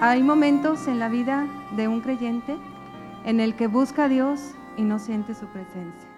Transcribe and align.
Hay 0.00 0.22
momentos 0.22 0.88
en 0.88 0.98
la 0.98 1.08
vida 1.08 1.46
de 1.76 1.88
un 1.88 2.00
creyente 2.00 2.56
en 3.24 3.40
el 3.40 3.54
que 3.54 3.66
busca 3.66 4.04
a 4.04 4.08
Dios 4.08 4.40
y 4.76 4.82
no 4.82 4.98
siente 4.98 5.34
su 5.34 5.46
presencia. 5.46 6.08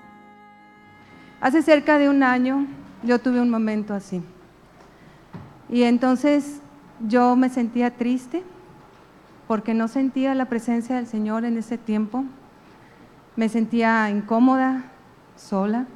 Hace 1.41 1.63
cerca 1.63 1.99
de 1.99 2.09
un 2.09 2.23
año 2.23 2.67
yo 3.03 3.19
tuve 3.19 3.41
un 3.41 3.51
momento 3.51 3.95
así. 3.95 4.23
Y 5.69 5.83
entonces 5.83 6.61
yo 7.07 7.37
me 7.37 7.49
sentía 7.49 7.91
triste 7.91 8.43
porque 9.47 9.75
no 9.75 9.89
sentía 9.89 10.35
la 10.35 10.47
presencia 10.47 10.97
del 10.97 11.07
Señor 11.07 11.45
en 11.45 11.59
ese 11.59 11.77
tiempo. 11.77 12.25
Me 13.37 13.49
sentía 13.49 14.09
incómoda, 14.11 14.85
sola. 15.37 15.87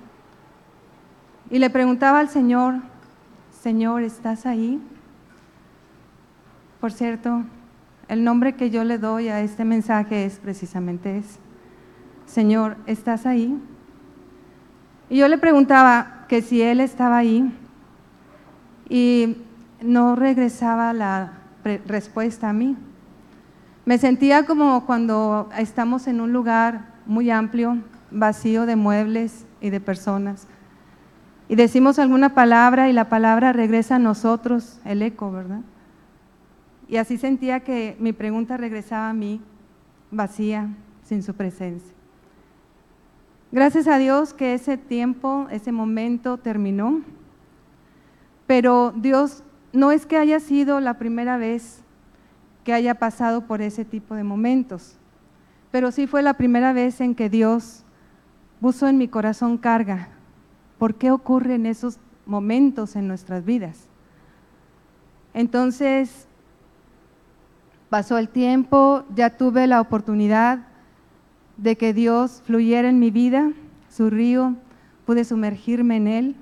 Y 1.50 1.58
le 1.58 1.70
preguntaba 1.70 2.18
al 2.18 2.28
Señor, 2.28 2.76
Señor, 3.62 4.02
¿estás 4.02 4.44
ahí? 4.44 4.80
Por 6.80 6.92
cierto, 6.92 7.44
el 8.08 8.24
nombre 8.24 8.54
que 8.54 8.70
yo 8.70 8.84
le 8.84 8.98
doy 8.98 9.28
a 9.28 9.40
este 9.40 9.64
mensaje 9.64 10.24
es 10.24 10.38
precisamente 10.38 11.18
ese. 11.18 11.38
Señor, 12.26 12.76
¿estás 12.86 13.26
ahí? 13.26 13.56
Y 15.10 15.18
yo 15.18 15.28
le 15.28 15.38
preguntaba 15.38 16.26
que 16.28 16.42
si 16.42 16.60
Él 16.60 16.80
estaba 16.80 17.18
ahí 17.18 17.50
y 18.88 19.36
no 19.80 20.16
regresaba 20.16 20.92
la 20.92 21.32
respuesta 21.86 22.50
a 22.50 22.52
mí. 22.52 22.76
Me 23.84 23.98
sentía 23.98 24.44
como 24.44 24.84
cuando 24.84 25.48
estamos 25.56 26.06
en 26.08 26.20
un 26.20 26.32
lugar 26.32 26.86
muy 27.06 27.30
amplio, 27.30 27.78
vacío 28.10 28.66
de 28.66 28.76
muebles 28.76 29.46
y 29.60 29.70
de 29.70 29.80
personas. 29.80 30.46
Y 31.48 31.56
decimos 31.56 31.98
alguna 31.98 32.34
palabra 32.34 32.90
y 32.90 32.92
la 32.92 33.08
palabra 33.08 33.52
regresa 33.52 33.96
a 33.96 33.98
nosotros, 33.98 34.78
el 34.84 35.00
eco, 35.00 35.32
¿verdad? 35.32 35.60
Y 36.88 36.96
así 36.96 37.18
sentía 37.18 37.60
que 37.60 37.96
mi 38.00 38.12
pregunta 38.12 38.56
regresaba 38.56 39.10
a 39.10 39.14
mí, 39.14 39.42
vacía, 40.10 40.74
sin 41.02 41.22
su 41.22 41.34
presencia. 41.34 41.94
Gracias 43.52 43.86
a 43.86 43.98
Dios 43.98 44.34
que 44.34 44.54
ese 44.54 44.76
tiempo, 44.76 45.46
ese 45.50 45.72
momento 45.72 46.38
terminó, 46.38 47.02
pero 48.46 48.92
Dios 48.96 49.42
no 49.72 49.90
es 49.92 50.06
que 50.06 50.16
haya 50.16 50.40
sido 50.40 50.80
la 50.80 50.98
primera 50.98 51.36
vez 51.36 51.82
que 52.64 52.74
haya 52.74 52.94
pasado 52.94 53.46
por 53.46 53.62
ese 53.62 53.84
tipo 53.86 54.14
de 54.14 54.24
momentos, 54.24 54.98
pero 55.70 55.90
sí 55.90 56.06
fue 56.06 56.22
la 56.22 56.34
primera 56.34 56.72
vez 56.74 57.00
en 57.00 57.14
que 57.14 57.30
Dios 57.30 57.84
puso 58.60 58.88
en 58.88 58.98
mi 58.98 59.08
corazón 59.08 59.56
carga. 59.58 60.08
¿Por 60.78 60.94
qué 60.94 61.10
ocurren 61.10 61.66
esos 61.66 61.98
momentos 62.26 62.96
en 62.96 63.08
nuestras 63.08 63.44
vidas? 63.44 63.88
Entonces, 65.34 66.27
Pasó 67.90 68.18
el 68.18 68.28
tiempo, 68.28 69.04
ya 69.14 69.36
tuve 69.36 69.66
la 69.66 69.80
oportunidad 69.80 70.66
de 71.56 71.76
que 71.76 71.94
Dios 71.94 72.42
fluyera 72.44 72.88
en 72.88 72.98
mi 72.98 73.10
vida, 73.10 73.50
su 73.88 74.10
río, 74.10 74.54
pude 75.06 75.24
sumergirme 75.24 75.96
en 75.96 76.06
él, 76.06 76.36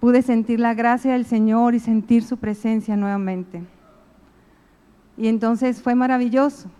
pude 0.00 0.22
sentir 0.22 0.60
la 0.60 0.74
gracia 0.74 1.12
del 1.12 1.26
Señor 1.26 1.74
y 1.74 1.80
sentir 1.80 2.24
su 2.24 2.38
presencia 2.38 2.96
nuevamente. 2.96 3.62
Y 5.16 5.28
entonces 5.28 5.82
fue 5.82 5.94
maravilloso. 5.94 6.70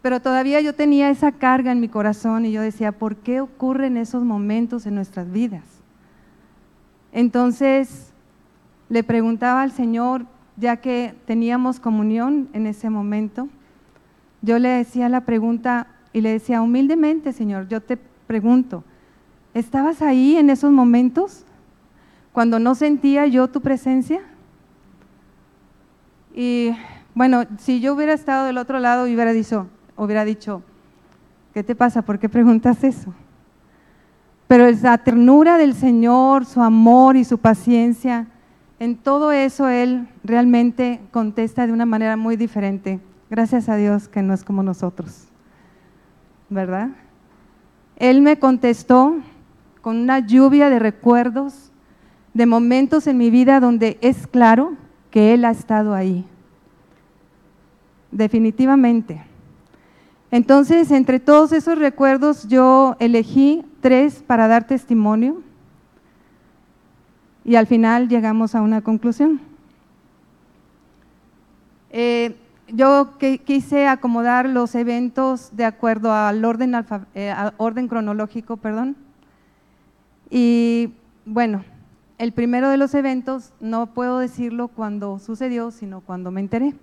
Pero 0.00 0.20
todavía 0.20 0.60
yo 0.60 0.74
tenía 0.74 1.10
esa 1.10 1.32
carga 1.32 1.72
en 1.72 1.80
mi 1.80 1.88
corazón 1.88 2.46
y 2.46 2.52
yo 2.52 2.62
decía, 2.62 2.92
¿por 2.92 3.16
qué 3.16 3.40
ocurren 3.40 3.96
esos 3.96 4.22
momentos 4.24 4.86
en 4.86 4.94
nuestras 4.94 5.30
vidas? 5.30 5.64
Entonces 7.12 8.12
le 8.88 9.02
preguntaba 9.02 9.62
al 9.62 9.72
Señor, 9.72 10.24
ya 10.58 10.78
que 10.78 11.14
teníamos 11.26 11.80
comunión 11.80 12.48
en 12.52 12.66
ese 12.66 12.90
momento, 12.90 13.48
yo 14.42 14.58
le 14.58 14.68
decía 14.68 15.08
la 15.08 15.22
pregunta 15.22 15.86
y 16.12 16.20
le 16.20 16.30
decía, 16.30 16.62
humildemente, 16.62 17.32
Señor, 17.32 17.68
yo 17.68 17.80
te 17.80 17.96
pregunto, 18.26 18.84
¿estabas 19.54 20.02
ahí 20.02 20.36
en 20.36 20.50
esos 20.50 20.72
momentos 20.72 21.44
cuando 22.32 22.58
no 22.58 22.74
sentía 22.74 23.26
yo 23.26 23.48
tu 23.48 23.60
presencia? 23.60 24.20
Y 26.34 26.70
bueno, 27.14 27.44
si 27.58 27.80
yo 27.80 27.94
hubiera 27.94 28.12
estado 28.12 28.46
del 28.46 28.58
otro 28.58 28.78
lado, 28.78 29.04
hubiera 29.04 29.32
dicho, 29.32 29.66
hubiera 29.96 30.24
dicho, 30.24 30.62
¿qué 31.52 31.62
te 31.62 31.74
pasa? 31.74 32.02
¿Por 32.02 32.18
qué 32.18 32.28
preguntas 32.28 32.82
eso? 32.84 33.14
Pero 34.46 34.70
la 34.82 34.98
ternura 34.98 35.58
del 35.58 35.74
Señor, 35.74 36.46
su 36.46 36.62
amor 36.62 37.16
y 37.16 37.24
su 37.24 37.38
paciencia, 37.38 38.26
en 38.80 38.96
todo 38.96 39.32
eso 39.32 39.68
Él 39.68 40.08
realmente 40.24 41.00
contesta 41.10 41.66
de 41.66 41.72
una 41.72 41.86
manera 41.86 42.16
muy 42.16 42.36
diferente. 42.36 43.00
Gracias 43.30 43.68
a 43.68 43.76
Dios 43.76 44.08
que 44.08 44.22
no 44.22 44.32
es 44.32 44.44
como 44.44 44.62
nosotros, 44.62 45.28
¿verdad? 46.48 46.90
Él 47.96 48.22
me 48.22 48.38
contestó 48.38 49.16
con 49.82 49.96
una 49.96 50.20
lluvia 50.20 50.70
de 50.70 50.78
recuerdos, 50.78 51.72
de 52.34 52.46
momentos 52.46 53.06
en 53.06 53.18
mi 53.18 53.30
vida 53.30 53.60
donde 53.60 53.98
es 54.00 54.26
claro 54.26 54.74
que 55.10 55.34
Él 55.34 55.44
ha 55.44 55.50
estado 55.50 55.94
ahí. 55.94 56.24
Definitivamente. 58.10 59.22
Entonces, 60.30 60.90
entre 60.90 61.20
todos 61.20 61.52
esos 61.52 61.78
recuerdos, 61.78 62.46
yo 62.48 62.96
elegí 63.00 63.64
tres 63.80 64.22
para 64.26 64.46
dar 64.46 64.66
testimonio 64.66 65.42
y 67.48 67.56
al 67.56 67.66
final 67.66 68.10
llegamos 68.10 68.54
a 68.54 68.60
una 68.60 68.82
conclusión. 68.82 69.40
Eh, 71.88 72.36
yo 72.66 73.16
quise 73.46 73.86
acomodar 73.86 74.46
los 74.46 74.74
eventos 74.74 75.56
de 75.56 75.64
acuerdo 75.64 76.12
al 76.12 76.44
orden, 76.44 76.74
eh, 77.14 77.30
al 77.30 77.54
orden 77.56 77.88
cronológico, 77.88 78.58
perdón. 78.58 78.96
Y 80.28 80.92
bueno, 81.24 81.64
el 82.18 82.32
primero 82.32 82.68
de 82.68 82.76
los 82.76 82.92
eventos 82.92 83.54
no 83.60 83.94
puedo 83.94 84.18
decirlo 84.18 84.68
cuando 84.68 85.18
sucedió, 85.18 85.70
sino 85.70 86.02
cuando 86.02 86.30
me 86.30 86.42
enteré. 86.42 86.74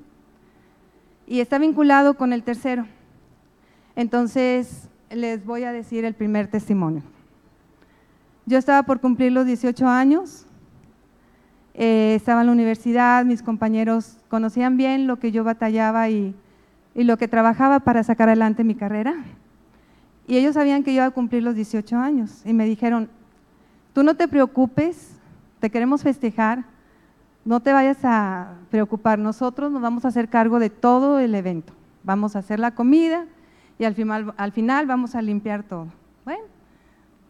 Y 1.27 1.41
está 1.41 1.59
vinculado 1.59 2.15
con 2.15 2.33
el 2.33 2.41
tercero. 2.41 2.87
Entonces, 3.95 4.89
les 5.11 5.45
voy 5.45 5.63
a 5.63 5.71
decir 5.71 6.05
el 6.05 6.15
primer 6.15 6.47
testimonio. 6.47 7.03
Yo 8.47 8.57
estaba 8.57 8.81
por 8.81 8.99
cumplir 8.99 9.31
los 9.31 9.45
18 9.45 9.87
años 9.87 10.44
eh, 11.77 12.15
estaba 12.15 12.41
en 12.41 12.47
la 12.47 12.53
universidad, 12.53 13.25
mis 13.25 13.43
compañeros 13.43 14.17
conocían 14.29 14.77
bien 14.77 15.07
lo 15.07 15.19
que 15.19 15.33
yo 15.33 15.43
batallaba 15.43 16.09
y, 16.09 16.33
y, 16.93 17.03
lo 17.03 17.17
que 17.17 17.27
trabajaba 17.27 17.81
para 17.81 18.01
sacar 18.03 18.29
adelante 18.29 18.63
mi 18.63 18.75
carrera. 18.75 19.13
Y 20.25 20.37
ellos 20.37 20.53
sabían 20.53 20.83
que 20.83 20.91
yo 20.91 20.97
iba 20.97 21.05
a 21.05 21.11
cumplir 21.11 21.43
los 21.43 21.53
18 21.53 21.97
años 21.97 22.41
y 22.45 22.53
me 22.53 22.65
dijeron, 22.65 23.09
tú 23.93 24.03
no 24.03 24.15
te 24.15 24.29
preocupes, 24.29 25.17
te 25.59 25.69
queremos 25.69 26.01
festejar, 26.01 26.63
no 27.43 27.59
te 27.59 27.73
vayas 27.73 27.97
a 28.03 28.53
preocupar, 28.71 29.19
nosotros 29.19 29.69
nos 29.71 29.81
vamos 29.81 30.05
a 30.05 30.07
hacer 30.07 30.29
cargo 30.29 30.59
de 30.59 30.69
todo 30.69 31.19
el 31.19 31.35
evento. 31.35 31.73
Vamos 32.03 32.37
a 32.37 32.39
hacer 32.39 32.59
la 32.59 32.71
comida 32.71 33.25
y 33.77 33.83
al 33.83 33.95
final, 33.95 34.33
al 34.37 34.53
final 34.53 34.87
vamos 34.87 35.13
a 35.13 35.21
limpiar 35.21 35.63
todo. 35.63 35.87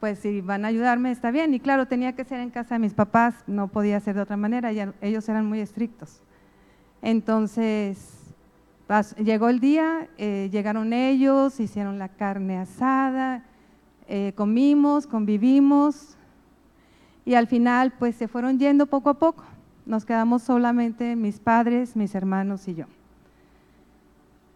Pues 0.06 0.20
si 0.20 0.40
van 0.40 0.66
a 0.66 0.68
ayudarme 0.68 1.10
está 1.10 1.32
bien. 1.32 1.56
Y 1.56 1.60
claro, 1.60 1.88
tenía 1.88 2.14
que 2.14 2.24
ser 2.26 2.40
en 2.40 2.52
casa 2.52 2.76
de 2.76 2.80
mis 2.80 2.94
papás, 2.94 3.34
no 3.48 3.70
podía 3.70 4.00
ser 4.00 4.14
de 4.14 4.22
otra 4.22 4.38
manera, 4.38 4.70
ellos 5.02 5.28
eran 5.28 5.48
muy 5.48 5.62
estrictos. 5.62 6.22
Entonces, 7.02 8.14
llegó 9.18 9.50
el 9.50 9.60
día, 9.60 10.08
eh, 10.20 10.48
llegaron 10.52 10.94
ellos, 10.94 11.60
hicieron 11.60 11.98
la 11.98 12.10
carne 12.10 12.60
asada, 12.60 13.46
eh, 14.08 14.34
comimos, 14.36 15.08
convivimos 15.08 16.16
y 17.26 17.34
al 17.34 17.48
final 17.48 17.92
pues 17.98 18.16
se 18.16 18.28
fueron 18.28 18.60
yendo 18.60 18.86
poco 18.86 19.10
a 19.10 19.16
poco. 19.16 19.44
Nos 19.88 20.06
quedamos 20.06 20.44
solamente 20.44 21.16
mis 21.16 21.40
padres, 21.40 21.96
mis 21.96 22.14
hermanos 22.14 22.68
y 22.68 22.76
yo. 22.76 22.86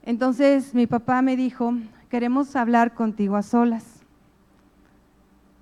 Entonces 0.04 0.76
mi 0.76 0.86
papá 0.86 1.24
me 1.24 1.36
dijo, 1.36 1.74
queremos 2.08 2.56
hablar 2.56 2.94
contigo 2.94 3.36
a 3.36 3.42
solas. 3.42 3.99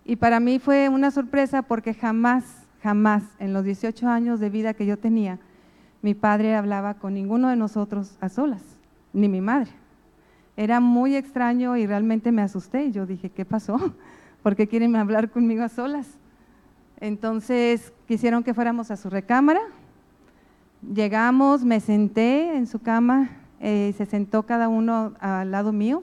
Y 0.07 0.15
para 0.15 0.39
mí 0.39 0.57
fue 0.57 0.88
una 0.88 1.12
sorpresa 1.12 1.63
porque 1.63 1.94
jamás, 1.94 2.65
jamás 2.81 3.24
en 3.39 3.51
los 3.51 3.65
18 3.65 4.07
años 4.07 4.39
de 4.39 4.50
vida 4.50 4.74
que 4.74 4.86
yo 4.86 4.98
tenía, 4.98 5.38
mi 6.01 6.13
padre 6.13 6.56
hablaba 6.56 6.94
con 6.94 7.13
ninguno 7.13 7.50
de 7.50 7.57
nosotros 7.57 8.18
a 8.21 8.30
solas, 8.30 8.63
ni 9.12 9.27
mi 9.27 9.42
madre. 9.42 9.69
Era 10.56 10.80
muy 10.80 11.18
extraño 11.18 11.75
y 11.75 11.86
realmente 11.86 12.31
me 12.31 12.42
asusté. 12.42 12.89
Yo 12.94 13.06
dije, 13.06 13.31
¿qué 13.31 13.44
pasó? 13.44 13.94
¿Por 14.44 14.56
qué 14.56 14.69
quieren 14.69 14.95
hablar 14.95 15.30
conmigo 15.30 15.65
a 15.65 15.69
solas? 15.69 16.07
Entonces 17.01 17.92
quisieron 18.07 18.45
que 18.45 18.54
fuéramos 18.54 18.92
a 18.92 18.95
su 18.95 19.09
recámara. 19.09 19.59
Llegamos, 20.81 21.65
me 21.65 21.81
senté 21.81 22.56
en 22.56 22.65
su 22.65 22.80
cama, 22.80 23.30
eh, 23.59 23.94
se 23.98 24.06
sentó 24.06 24.44
cada 24.44 24.69
uno 24.69 25.15
al 25.19 25.51
lado 25.51 25.74
mío 25.74 26.01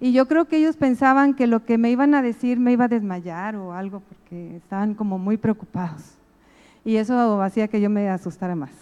y 0.00 0.12
yo 0.12 0.26
creo 0.26 0.46
que 0.46 0.56
ellos 0.56 0.76
pensaban 0.76 1.34
que 1.34 1.46
lo 1.46 1.64
que 1.64 1.76
me 1.76 1.90
iban 1.90 2.14
a 2.14 2.22
decir 2.22 2.58
me 2.58 2.72
iba 2.72 2.86
a 2.86 2.88
desmayar 2.88 3.54
o 3.56 3.72
algo, 3.74 4.00
porque 4.00 4.56
estaban 4.56 4.94
como 4.94 5.18
muy 5.18 5.36
preocupados. 5.36 6.14
Y 6.84 6.96
eso 6.96 7.42
hacía 7.42 7.68
que 7.68 7.80
yo 7.80 7.90
me 7.90 8.08
asustara 8.08 8.56
más. 8.56 8.72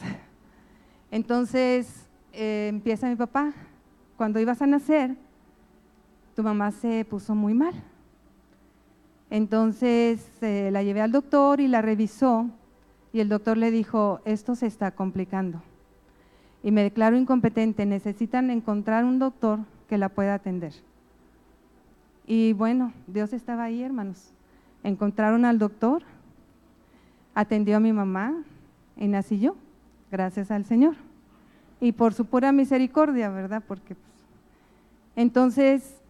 Entonces, 1.11 2.07
eh, 2.33 2.69
empieza 2.69 3.09
mi 3.09 3.17
papá, 3.17 3.53
cuando 4.17 4.39
ibas 4.39 4.63
a 4.63 4.67
nacer, 4.67 5.17
tu 6.37 6.43
mamá 6.43 6.71
se 6.71 7.05
puso 7.05 7.35
muy 7.35 7.55
mal. 7.55 7.75
Entonces 9.31 10.27
eh, 10.41 10.71
la 10.73 10.83
llevé 10.83 11.01
al 11.01 11.13
doctor 11.13 11.61
y 11.61 11.69
la 11.69 11.83
revisó 11.83 12.49
y 13.13 13.21
el 13.21 13.29
doctor 13.29 13.57
le 13.57 13.71
dijo, 13.71 14.21
esto 14.25 14.55
se 14.55 14.67
está 14.67 14.93
complicando. 14.93 15.61
Y 16.63 16.71
me 16.71 16.83
declaro 16.83 17.17
incompetente, 17.17 17.87
necesitan 17.87 18.51
encontrar 18.51 19.05
un 19.05 19.19
doctor 19.19 19.61
que 19.89 19.99
la 19.99 20.09
pueda 20.09 20.35
atender. 20.35 20.73
Y 22.31 22.53
bueno, 22.53 22.93
Dios 23.07 23.33
estaba 23.33 23.65
ahí, 23.65 23.83
hermanos. 23.83 24.35
Encontraron 24.85 25.47
al 25.47 25.59
doctor, 25.59 26.03
atendió 27.35 27.79
a 27.79 27.81
mi 27.81 27.91
mamá 27.95 28.45
y 28.99 29.09
nací 29.09 29.41
yo, 29.41 29.57
gracias 30.13 30.51
al 30.51 30.67
Señor. 30.67 30.95
Y 31.81 31.93
por 31.93 32.13
su 32.13 32.27
pura 32.27 32.53
misericordia, 32.53 33.31
¿verdad? 33.31 33.63
Porque 33.67 33.95
pues, 33.95 34.15
entonces, 35.17 36.03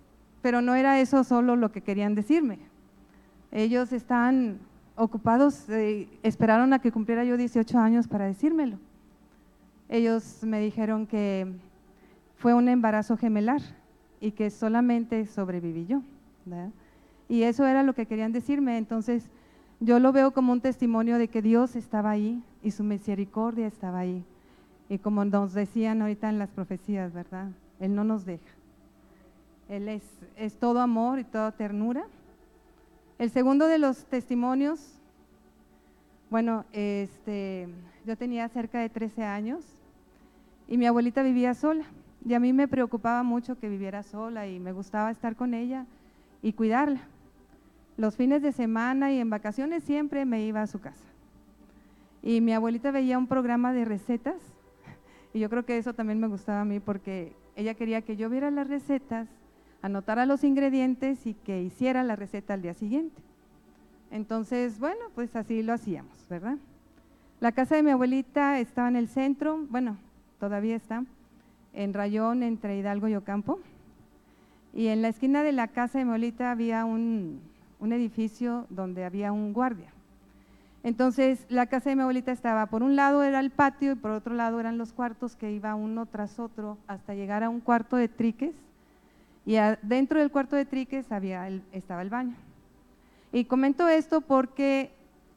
pero 0.43 0.61
no 0.61 0.75
era 0.75 0.99
eso 0.99 1.23
solo 1.23 1.55
lo 1.55 1.71
que 1.71 1.83
querían 1.83 2.17
decirme. 2.17 2.59
Ellos 3.53 3.93
estaban 3.93 4.59
ocupados, 4.97 5.71
eh, 5.71 6.09
esperaron 6.25 6.73
a 6.73 6.81
que 6.81 6.91
cumpliera 6.91 7.23
yo 7.23 7.37
18 7.37 7.79
años 7.79 8.09
para 8.09 8.27
decírmelo. 8.27 8.81
Ellos 9.89 10.41
me 10.43 10.59
dijeron 10.59 11.07
que 11.07 11.47
fue 12.39 12.55
un 12.55 12.69
embarazo 12.69 13.17
gemelar 13.17 13.63
y 14.21 14.33
que 14.33 14.51
solamente 14.51 15.27
sobreviví 15.27 15.87
yo. 15.87 16.03
Y 17.29 17.43
eso 17.43 17.67
era 17.67 17.83
lo 17.83 17.95
que 17.95 18.07
querían 18.07 18.33
decirme. 18.33 18.79
Entonces, 18.79 19.31
yo 19.81 19.99
lo 19.99 20.13
veo 20.13 20.33
como 20.33 20.53
un 20.53 20.61
testimonio 20.61 21.19
de 21.19 21.29
que 21.29 21.43
Dios 21.43 21.77
estaba 21.77 22.11
ahí 22.11 22.43
y 22.63 22.71
su 22.71 22.85
misericordia 22.85 23.67
estaba 23.67 24.01
ahí. 24.01 24.25
Y 24.89 24.99
como 24.99 25.25
nos 25.25 25.53
decían 25.53 26.01
ahorita 26.01 26.29
en 26.29 26.39
las 26.39 26.51
profecías, 26.51 27.13
¿verdad? 27.13 27.51
Él 27.81 27.95
no 27.95 28.05
nos 28.05 28.25
deja. 28.25 28.51
Él 29.69 29.89
es, 29.89 30.03
es 30.37 30.57
todo 30.57 30.81
amor 30.81 31.19
y 31.19 31.25
toda 31.25 31.53
ternura 31.53 32.07
el 33.19 33.31
segundo 33.31 33.67
de 33.67 33.79
los 33.79 34.05
testimonios, 34.05 34.95
bueno, 36.31 36.65
este, 36.73 37.69
yo 38.07 38.17
tenía 38.17 38.49
cerca 38.49 38.79
de 38.79 38.89
13 38.89 39.25
años 39.25 39.65
y 40.69 40.79
mi 40.79 40.87
abuelita 40.87 41.25
vivía 41.25 41.53
sola. 41.55 41.85
Y 42.25 42.35
a 42.35 42.41
mí 42.41 42.53
me 42.53 42.69
preocupaba 42.69 43.23
mucho 43.23 43.59
que 43.59 43.69
viviera 43.69 44.03
sola 44.03 44.47
y 44.47 44.59
me 44.59 44.73
gustaba 44.73 45.11
estar 45.11 45.37
con 45.37 45.55
ella 45.55 45.87
y 46.43 46.53
cuidarla. 46.53 47.01
Los 47.97 48.17
fines 48.17 48.43
de 48.43 48.53
semana 48.53 49.13
y 49.13 49.19
en 49.19 49.31
vacaciones 49.31 49.85
siempre 49.85 50.25
me 50.25 50.45
iba 50.45 50.63
a 50.63 50.67
su 50.67 50.81
casa. 50.81 51.05
Y 52.23 52.41
mi 52.41 52.53
abuelita 52.53 52.91
veía 52.91 53.19
un 53.19 53.27
programa 53.27 53.73
de 53.73 53.85
recetas 53.85 54.37
y 55.33 55.41
yo 55.41 55.49
creo 55.51 55.65
que 55.65 55.79
eso 55.79 55.95
también 55.95 56.21
me 56.21 56.27
gustaba 56.27 56.63
a 56.63 56.65
mí 56.65 56.81
porque 56.81 57.35
ella 57.57 57.75
quería 57.75 58.03
que 58.03 58.17
yo 58.17 58.29
viera 58.29 58.51
las 58.51 58.69
recetas 58.69 59.29
anotara 59.83 60.27
los 60.27 60.45
ingredientes 60.45 61.27
y 61.27 61.35
que 61.35 61.63
hiciera 61.63 62.03
la 62.03 62.17
receta 62.17 62.55
al 62.55 62.63
día 62.63 62.75
siguiente. 62.75 63.23
Entonces, 64.11 64.79
bueno, 64.79 65.01
pues 65.15 65.37
así 65.37 65.63
lo 65.63 65.73
hacíamos, 65.73 66.27
¿verdad? 66.29 66.57
La 67.41 67.53
casa 67.53 67.77
de 67.77 67.83
mi 67.83 67.91
abuelita 67.91 68.59
estaba 68.59 68.89
en 68.89 68.97
el 68.97 69.09
centro, 69.09 69.59
bueno, 69.69 69.97
todavía 70.41 70.77
está, 70.77 71.05
en 71.73 71.95
Rayón, 71.95 72.43
entre 72.43 72.79
Hidalgo 72.79 73.09
y 73.09 73.15
Ocampo. 73.15 73.61
Y 74.75 74.89
en 74.89 75.03
la 75.03 75.09
esquina 75.09 75.43
de 75.43 75.53
la 75.53 75.69
casa 75.69 75.99
de 75.99 76.05
mi 76.05 76.11
abuelita 76.11 76.51
había 76.51 76.85
un, 76.85 77.41
un 77.81 77.93
edificio 77.93 78.67
donde 78.71 79.05
había 79.05 79.33
un 79.33 79.53
guardia. 79.53 79.91
Entonces, 80.85 81.45
la 81.49 81.67
casa 81.67 81.91
de 81.91 81.97
mi 81.97 82.03
abuelita 82.03 82.33
estaba, 82.33 82.67
por 82.67 82.83
un 82.83 82.97
lado 82.97 83.23
era 83.23 83.41
el 83.41 83.51
patio 83.51 83.93
y 83.93 83.97
por 83.97 84.13
otro 84.13 84.35
lado 84.35 84.61
eran 84.61 84.79
los 84.79 84.93
cuartos 84.93 85.37
que 85.37 85.53
iba 85.53 85.75
uno 85.75 86.07
tras 86.07 86.39
otro 86.39 86.79
hasta 86.87 87.15
llegar 87.15 87.43
a 87.43 87.49
un 87.49 87.61
cuarto 87.61 87.97
de 87.97 88.09
triques 88.09 88.55
y 89.49 89.57
dentro 89.81 90.21
del 90.21 90.31
cuarto 90.31 90.57
de 90.57 90.67
triques 90.67 91.11
había 91.11 91.49
estaba 91.73 92.03
el 92.03 92.11
baño. 92.11 92.35
Y 93.33 93.47
comento 93.47 93.89
esto 93.89 94.21
porque 94.21 94.91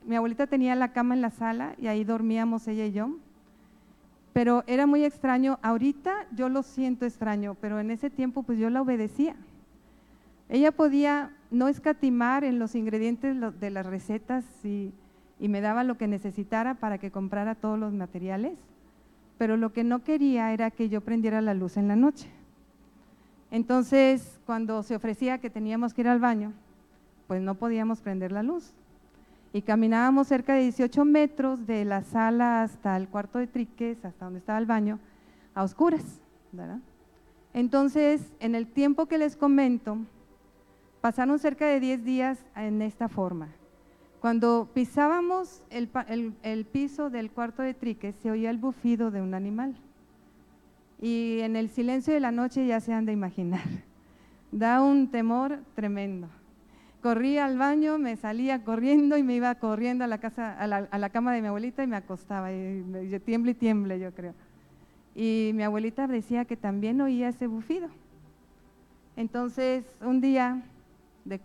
mi 0.05 0.17
abuelita 0.17 0.47
tenía 0.47 0.75
la 0.75 0.91
cama 0.91 1.15
en 1.15 1.21
la 1.21 1.31
sala 1.31 1.75
y 1.77 1.87
ahí 1.87 2.03
dormíamos 2.03 2.67
ella 2.67 2.85
y 2.85 2.91
yo. 2.91 3.11
Pero 4.33 4.63
era 4.67 4.85
muy 4.85 5.03
extraño. 5.03 5.59
Ahorita 5.61 6.27
yo 6.35 6.49
lo 6.49 6.63
siento 6.63 7.05
extraño, 7.05 7.55
pero 7.59 7.79
en 7.79 7.91
ese 7.91 8.09
tiempo 8.09 8.43
pues 8.43 8.57
yo 8.57 8.69
la 8.69 8.81
obedecía. 8.81 9.35
Ella 10.49 10.71
podía 10.71 11.31
no 11.49 11.67
escatimar 11.67 12.43
en 12.43 12.59
los 12.59 12.75
ingredientes 12.75 13.35
de 13.59 13.69
las 13.69 13.85
recetas 13.85 14.45
y, 14.65 14.93
y 15.39 15.47
me 15.47 15.61
daba 15.61 15.83
lo 15.83 15.97
que 15.97 16.07
necesitara 16.07 16.75
para 16.75 16.97
que 16.97 17.11
comprara 17.11 17.55
todos 17.55 17.79
los 17.79 17.93
materiales, 17.93 18.57
pero 19.37 19.57
lo 19.57 19.73
que 19.73 19.83
no 19.83 20.03
quería 20.03 20.53
era 20.53 20.71
que 20.71 20.89
yo 20.89 21.01
prendiera 21.01 21.41
la 21.41 21.53
luz 21.53 21.77
en 21.77 21.87
la 21.87 21.95
noche. 21.95 22.29
Entonces, 23.49 24.39
cuando 24.45 24.83
se 24.83 24.95
ofrecía 24.95 25.39
que 25.39 25.49
teníamos 25.49 25.93
que 25.93 26.01
ir 26.01 26.07
al 26.07 26.19
baño, 26.19 26.53
pues 27.27 27.41
no 27.41 27.55
podíamos 27.55 28.01
prender 28.01 28.31
la 28.31 28.43
luz. 28.43 28.73
Y 29.53 29.61
caminábamos 29.61 30.27
cerca 30.27 30.53
de 30.53 30.61
18 30.63 31.03
metros 31.05 31.65
de 31.67 31.83
la 31.85 32.03
sala 32.03 32.63
hasta 32.63 32.95
el 32.95 33.07
cuarto 33.07 33.39
de 33.39 33.47
triques, 33.47 34.03
hasta 34.05 34.25
donde 34.25 34.39
estaba 34.39 34.59
el 34.59 34.65
baño, 34.65 34.99
a 35.53 35.63
oscuras. 35.63 36.21
Entonces, 37.53 38.31
en 38.39 38.55
el 38.55 38.67
tiempo 38.67 39.07
que 39.07 39.17
les 39.17 39.35
comento, 39.35 39.97
pasaron 41.01 41.37
cerca 41.39 41.65
de 41.65 41.79
10 41.79 42.05
días 42.05 42.45
en 42.55 42.81
esta 42.81 43.09
forma. 43.09 43.49
Cuando 44.21 44.69
pisábamos 44.73 45.63
el, 45.69 45.89
el 46.43 46.65
piso 46.65 47.09
del 47.09 47.31
cuarto 47.31 47.61
de 47.63 47.73
triques, 47.73 48.15
se 48.15 48.31
oía 48.31 48.51
el 48.51 48.57
bufido 48.57 49.11
de 49.11 49.21
un 49.21 49.33
animal 49.33 49.75
y 51.01 51.39
en 51.41 51.55
el 51.55 51.69
silencio 51.69 52.13
de 52.13 52.19
la 52.19 52.31
noche 52.31 52.67
ya 52.67 52.79
se 52.79 52.93
han 52.93 53.05
de 53.05 53.11
imaginar. 53.11 53.61
Da 54.51 54.81
un 54.81 55.09
temor 55.09 55.59
tremendo. 55.73 56.27
Corría 57.01 57.45
al 57.45 57.57
baño, 57.57 57.97
me 57.97 58.15
salía 58.15 58.63
corriendo 58.63 59.17
y 59.17 59.23
me 59.23 59.35
iba 59.35 59.55
corriendo 59.55 60.03
a 60.03 60.07
la, 60.07 60.19
casa, 60.19 60.53
a 60.59 60.67
la, 60.67 61.09
cama 61.09 61.33
de 61.33 61.41
mi 61.41 61.47
abuelita 61.47 61.83
y 61.83 61.87
me 61.87 61.95
acostaba. 61.95 62.51
Y, 62.53 63.19
tiemble 63.25 63.51
y 63.51 63.55
tiemble, 63.55 63.99
yo 63.99 64.13
creo. 64.13 64.35
Y 65.15 65.51
mi 65.55 65.63
abuelita 65.63 66.05
decía 66.05 66.45
que 66.45 66.55
también 66.55 67.01
oía 67.01 67.29
ese 67.29 67.47
bufido. 67.47 67.89
Entonces, 69.15 69.83
un 70.01 70.21
día, 70.21 70.61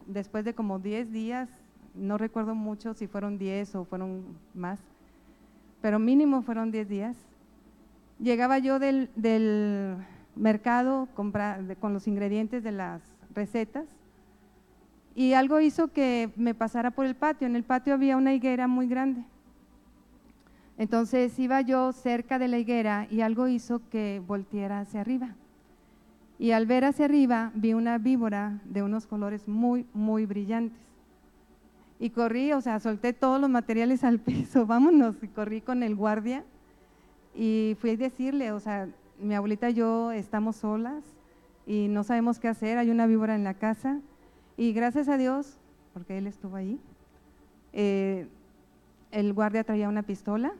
después 0.06 0.44
de 0.44 0.54
como 0.54 0.78
10 0.78 1.10
días, 1.10 1.48
no 1.94 2.18
recuerdo 2.18 2.54
mucho 2.54 2.92
si 2.92 3.06
fueron 3.06 3.38
10 3.38 3.76
o 3.76 3.84
fueron 3.84 4.24
más, 4.54 4.78
pero 5.80 5.98
mínimo 5.98 6.42
fueron 6.42 6.70
10 6.70 6.88
días, 6.88 7.16
llegaba 8.20 8.58
yo 8.58 8.78
del, 8.78 9.08
mercado 10.36 11.08
con 11.14 11.94
los 11.94 12.06
ingredientes 12.06 12.62
de 12.62 12.70
las 12.70 13.00
recetas 13.34 13.86
y 15.16 15.32
algo 15.32 15.60
hizo 15.60 15.88
que 15.88 16.30
me 16.36 16.54
pasara 16.54 16.90
por 16.90 17.06
el 17.06 17.16
patio. 17.16 17.46
En 17.48 17.56
el 17.56 17.64
patio 17.64 17.94
había 17.94 18.18
una 18.18 18.34
higuera 18.34 18.68
muy 18.68 18.86
grande. 18.86 19.24
Entonces 20.76 21.36
iba 21.38 21.62
yo 21.62 21.90
cerca 21.94 22.38
de 22.38 22.48
la 22.48 22.58
higuera 22.58 23.06
y 23.10 23.22
algo 23.22 23.48
hizo 23.48 23.80
que 23.90 24.22
volteara 24.26 24.80
hacia 24.80 25.00
arriba. 25.00 25.34
Y 26.38 26.50
al 26.50 26.66
ver 26.66 26.84
hacia 26.84 27.06
arriba 27.06 27.50
vi 27.54 27.72
una 27.72 27.96
víbora 27.96 28.60
de 28.66 28.82
unos 28.82 29.06
colores 29.06 29.48
muy, 29.48 29.86
muy 29.94 30.26
brillantes. 30.26 30.78
Y 31.98 32.10
corrí, 32.10 32.52
o 32.52 32.60
sea, 32.60 32.78
solté 32.78 33.14
todos 33.14 33.40
los 33.40 33.48
materiales 33.48 34.04
al 34.04 34.18
piso, 34.20 34.66
vámonos, 34.66 35.16
y 35.22 35.28
corrí 35.28 35.62
con 35.62 35.82
el 35.82 35.96
guardia 35.96 36.44
y 37.34 37.74
fui 37.80 37.90
a 37.90 37.96
decirle, 37.96 38.52
o 38.52 38.60
sea, 38.60 38.86
mi 39.18 39.34
abuelita 39.34 39.70
y 39.70 39.74
yo 39.74 40.12
estamos 40.12 40.56
solas 40.56 41.02
y 41.66 41.88
no 41.88 42.04
sabemos 42.04 42.38
qué 42.38 42.48
hacer, 42.48 42.76
hay 42.76 42.90
una 42.90 43.06
víbora 43.06 43.34
en 43.34 43.44
la 43.44 43.54
casa. 43.54 43.98
Y 44.56 44.72
gracias 44.72 45.08
a 45.08 45.18
Dios, 45.18 45.58
porque 45.92 46.18
él 46.18 46.26
estuvo 46.26 46.56
ahí, 46.56 46.80
eh, 47.72 48.26
el 49.10 49.32
guardia 49.32 49.64
traía 49.64 49.88
una 49.88 50.02
pistola, 50.02 50.52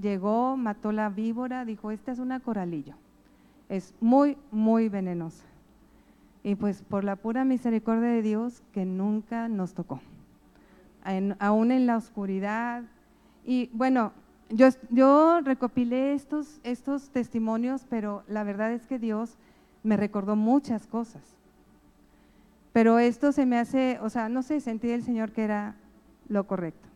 llegó, 0.00 0.56
mató 0.56 0.92
la 0.92 1.08
víbora, 1.08 1.64
dijo, 1.64 1.90
esta 1.90 2.12
es 2.12 2.18
una 2.18 2.40
coralillo, 2.40 2.94
es 3.68 3.94
muy, 4.00 4.36
muy 4.50 4.88
venenosa. 4.88 5.44
Y 6.42 6.56
pues 6.56 6.82
por 6.82 7.04
la 7.04 7.16
pura 7.16 7.44
misericordia 7.44 8.08
de 8.08 8.22
Dios 8.22 8.62
que 8.72 8.84
nunca 8.84 9.48
nos 9.48 9.74
tocó, 9.74 10.00
aún 11.38 11.70
en 11.70 11.86
la 11.86 11.96
oscuridad. 11.96 12.82
Y 13.46 13.70
bueno, 13.72 14.12
yo, 14.50 15.40
recopilé 15.40 16.14
estos, 16.14 16.60
estos 16.62 17.10
testimonios, 17.10 17.86
pero 17.88 18.22
la 18.28 18.44
verdad 18.44 18.72
es 18.72 18.86
que 18.86 18.98
Dios 18.98 19.36
me 19.82 19.96
recordó 19.96 20.36
muchas 20.36 20.86
cosas. 20.86 21.22
Pero 22.74 22.98
esto 22.98 23.32
se 23.32 23.46
me 23.46 23.58
hace, 23.58 23.98
o 24.02 24.10
sea, 24.10 24.28
no 24.28 24.42
sé, 24.42 24.60
sentí 24.60 24.90
el 24.90 25.02
Señor 25.02 25.30
que 25.30 25.44
era 25.44 25.76
lo 26.28 26.46
correcto. 26.46 26.86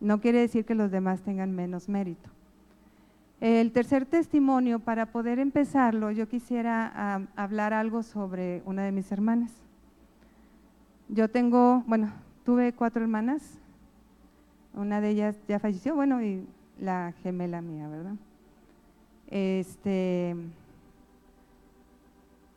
No 0.00 0.20
quiere 0.20 0.40
decir 0.40 0.64
que 0.64 0.74
los 0.74 0.90
demás 0.90 1.20
tengan 1.20 1.52
menos 1.52 1.88
mérito. 1.88 2.28
El 3.40 3.70
tercer 3.72 4.06
testimonio, 4.06 4.80
para 4.80 5.06
poder 5.06 5.38
empezarlo, 5.38 6.10
yo 6.10 6.28
quisiera 6.28 6.90
ah, 6.96 7.20
hablar 7.36 7.74
algo 7.74 8.02
sobre 8.02 8.62
una 8.64 8.84
de 8.84 8.92
mis 8.92 9.12
hermanas. 9.12 9.52
Yo 11.08 11.28
tengo, 11.28 11.84
bueno, 11.86 12.10
tuve 12.44 12.72
cuatro 12.72 13.02
hermanas, 13.02 13.60
una 14.74 15.00
de 15.00 15.10
ellas 15.10 15.36
ya 15.46 15.58
falleció, 15.58 15.94
bueno, 15.94 16.22
y 16.22 16.46
la 16.80 17.12
gemela 17.22 17.60
mía, 17.60 17.86
¿verdad? 17.86 18.14
este, 19.32 20.36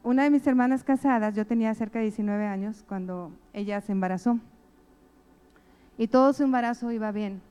una 0.05 0.23
de 0.23 0.29
mis 0.29 0.45
hermanas 0.45 0.83
casadas, 0.83 1.33
yo 1.33 1.47
tenía 1.47 1.73
cerca 1.73 1.97
de 1.97 2.05
19 2.05 2.45
años 2.45 2.85
cuando 2.87 3.31
ella 3.53 3.81
se 3.81 3.91
embarazó. 3.91 4.37
Y 5.97 6.07
todo 6.07 6.31
su 6.31 6.43
embarazo 6.43 6.91
iba 6.91 7.11
bien. 7.11 7.41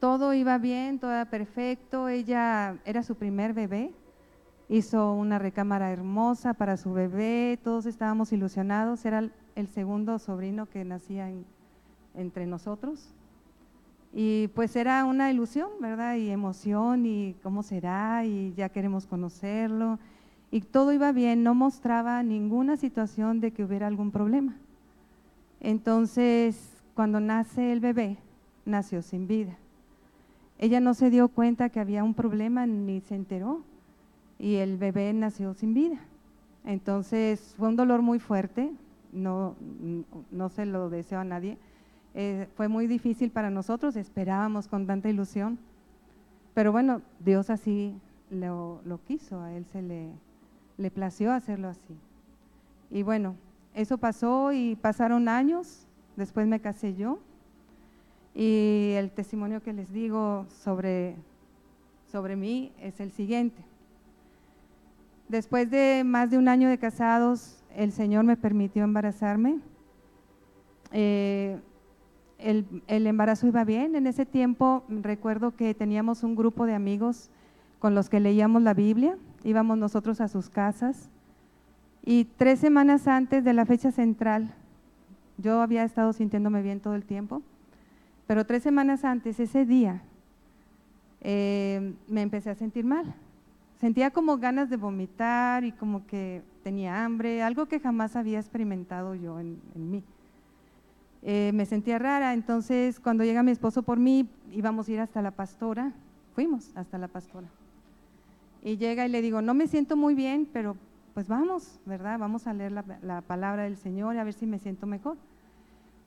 Todo 0.00 0.34
iba 0.34 0.58
bien, 0.58 0.98
todo 0.98 1.12
era 1.12 1.24
perfecto. 1.24 2.08
Ella 2.08 2.76
era 2.84 3.02
su 3.02 3.14
primer 3.14 3.54
bebé. 3.54 3.90
Hizo 4.68 5.14
una 5.14 5.38
recámara 5.38 5.90
hermosa 5.90 6.52
para 6.52 6.76
su 6.76 6.92
bebé. 6.92 7.58
Todos 7.64 7.86
estábamos 7.86 8.34
ilusionados. 8.34 9.06
Era 9.06 9.30
el 9.54 9.68
segundo 9.68 10.18
sobrino 10.18 10.66
que 10.66 10.84
nacía 10.84 11.30
entre 12.14 12.44
nosotros. 12.44 13.14
Y 14.12 14.48
pues 14.48 14.76
era 14.76 15.06
una 15.06 15.30
ilusión, 15.30 15.70
¿verdad? 15.80 16.16
Y 16.16 16.28
emoción 16.28 17.06
y 17.06 17.34
cómo 17.42 17.62
será 17.62 18.26
y 18.26 18.52
ya 18.54 18.68
queremos 18.68 19.06
conocerlo 19.06 19.98
y 20.50 20.62
todo 20.62 20.92
iba 20.92 21.12
bien, 21.12 21.42
no 21.42 21.54
mostraba 21.54 22.22
ninguna 22.22 22.76
situación 22.76 23.40
de 23.40 23.52
que 23.52 23.64
hubiera 23.64 23.86
algún 23.86 24.10
problema. 24.10 24.56
Entonces, 25.60 26.82
cuando 26.94 27.20
nace 27.20 27.72
el 27.72 27.80
bebé, 27.80 28.18
nació 28.64 29.02
sin 29.02 29.26
vida. 29.26 29.56
Ella 30.58 30.80
no 30.80 30.94
se 30.94 31.10
dio 31.10 31.28
cuenta 31.28 31.68
que 31.68 31.80
había 31.80 32.02
un 32.02 32.14
problema 32.14 32.66
ni 32.66 33.00
se 33.00 33.14
enteró 33.14 33.62
y 34.38 34.56
el 34.56 34.76
bebé 34.76 35.12
nació 35.12 35.54
sin 35.54 35.72
vida. 35.72 35.98
Entonces, 36.64 37.54
fue 37.56 37.68
un 37.68 37.76
dolor 37.76 38.02
muy 38.02 38.18
fuerte, 38.18 38.72
no, 39.12 39.54
no 40.30 40.48
se 40.48 40.66
lo 40.66 40.90
deseo 40.90 41.20
a 41.20 41.24
nadie. 41.24 41.58
Eh, 42.14 42.48
fue 42.56 42.68
muy 42.68 42.88
difícil 42.88 43.30
para 43.30 43.50
nosotros, 43.50 43.96
esperábamos 43.96 44.66
con 44.66 44.86
tanta 44.86 45.08
ilusión, 45.08 45.58
pero 46.54 46.72
bueno, 46.72 47.02
Dios 47.20 47.50
así 47.50 47.94
lo, 48.30 48.80
lo 48.84 49.00
quiso, 49.04 49.40
a 49.40 49.54
Él 49.54 49.64
se 49.66 49.80
le, 49.80 50.10
le 50.80 50.90
plació 50.90 51.32
hacerlo 51.32 51.68
así. 51.68 51.94
Y 52.90 53.02
bueno, 53.02 53.36
eso 53.74 53.98
pasó 53.98 54.52
y 54.52 54.76
pasaron 54.76 55.28
años, 55.28 55.86
después 56.16 56.46
me 56.46 56.60
casé 56.60 56.94
yo 56.94 57.18
y 58.34 58.92
el 58.96 59.10
testimonio 59.10 59.62
que 59.62 59.72
les 59.72 59.92
digo 59.92 60.46
sobre, 60.48 61.16
sobre 62.10 62.34
mí 62.34 62.72
es 62.80 62.98
el 63.00 63.12
siguiente. 63.12 63.62
Después 65.28 65.70
de 65.70 66.02
más 66.04 66.30
de 66.30 66.38
un 66.38 66.48
año 66.48 66.68
de 66.68 66.78
casados, 66.78 67.62
el 67.76 67.92
Señor 67.92 68.24
me 68.24 68.36
permitió 68.36 68.82
embarazarme. 68.82 69.58
Eh, 70.92 71.60
el, 72.38 72.82
el, 72.86 73.06
embarazo 73.06 73.46
iba 73.46 73.64
bien. 73.64 73.94
En 73.94 74.06
ese 74.06 74.26
tiempo 74.26 74.82
recuerdo 74.88 75.54
que 75.54 75.74
teníamos 75.74 76.24
un 76.24 76.34
grupo 76.34 76.66
de 76.66 76.74
amigos 76.74 77.30
con 77.78 77.94
los 77.94 78.08
que 78.08 78.18
leíamos 78.18 78.62
la 78.62 78.74
Biblia 78.74 79.16
íbamos 79.44 79.78
nosotros 79.78 80.20
a 80.20 80.28
sus 80.28 80.48
casas 80.48 81.08
y 82.04 82.24
tres 82.24 82.60
semanas 82.60 83.06
antes 83.06 83.44
de 83.44 83.52
la 83.52 83.66
fecha 83.66 83.92
central, 83.92 84.54
yo 85.38 85.60
había 85.60 85.84
estado 85.84 86.12
sintiéndome 86.12 86.62
bien 86.62 86.80
todo 86.80 86.94
el 86.94 87.04
tiempo, 87.04 87.42
pero 88.26 88.46
tres 88.46 88.62
semanas 88.62 89.04
antes, 89.04 89.40
ese 89.40 89.66
día, 89.66 90.02
eh, 91.20 91.94
me 92.08 92.22
empecé 92.22 92.50
a 92.50 92.54
sentir 92.54 92.84
mal. 92.84 93.14
Sentía 93.80 94.10
como 94.10 94.36
ganas 94.38 94.68
de 94.70 94.76
vomitar 94.76 95.64
y 95.64 95.72
como 95.72 96.06
que 96.06 96.42
tenía 96.62 97.04
hambre, 97.04 97.42
algo 97.42 97.66
que 97.66 97.80
jamás 97.80 98.16
había 98.16 98.38
experimentado 98.38 99.14
yo 99.14 99.40
en, 99.40 99.60
mí. 99.74 100.02
Eh, 101.22 101.50
me 101.54 101.66
sentía 101.66 101.98
rara, 101.98 102.32
entonces 102.34 103.00
cuando 103.00 103.24
llega 103.24 103.42
mi 103.42 103.50
esposo 103.50 103.82
por 103.82 103.98
mí, 103.98 104.28
íbamos 104.52 104.88
a 104.88 104.92
ir 104.92 105.00
hasta 105.00 105.22
la 105.22 105.30
pastora, 105.30 105.92
fuimos 106.34 106.70
hasta 106.76 106.98
la 106.98 107.08
pastora 107.08 107.48
y 108.62 108.76
llega 108.76 109.06
y 109.06 109.08
le 109.08 109.22
digo, 109.22 109.42
no 109.42 109.54
me 109.54 109.66
siento 109.66 109.96
muy 109.96 110.14
bien, 110.14 110.48
pero 110.52 110.76
pues 111.14 111.28
vamos, 111.28 111.80
¿verdad? 111.86 112.18
Vamos 112.18 112.46
a 112.46 112.54
leer 112.54 112.72
la, 112.72 113.20
palabra 113.22 113.64
del 113.64 113.76
Señor 113.76 114.14
y 114.14 114.18
a 114.18 114.24
ver 114.24 114.34
si 114.34 114.46
me 114.46 114.58
siento 114.58 114.86
mejor. 114.86 115.16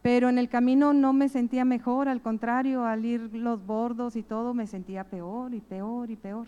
Pero 0.01 0.29
en 0.29 0.37
el 0.37 0.49
camino 0.49 0.93
no 0.93 1.13
me 1.13 1.29
sentía 1.29 1.65
mejor, 1.65 2.09
al 2.09 2.21
contrario, 2.21 2.85
al 2.85 3.05
ir 3.05 3.33
los 3.33 3.65
bordos 3.65 4.15
y 4.15 4.23
todo, 4.23 4.53
me 4.53 4.67
sentía 4.67 5.03
peor 5.05 5.53
y 5.53 5.61
peor 5.61 6.11
y 6.11 6.15
peor. 6.15 6.47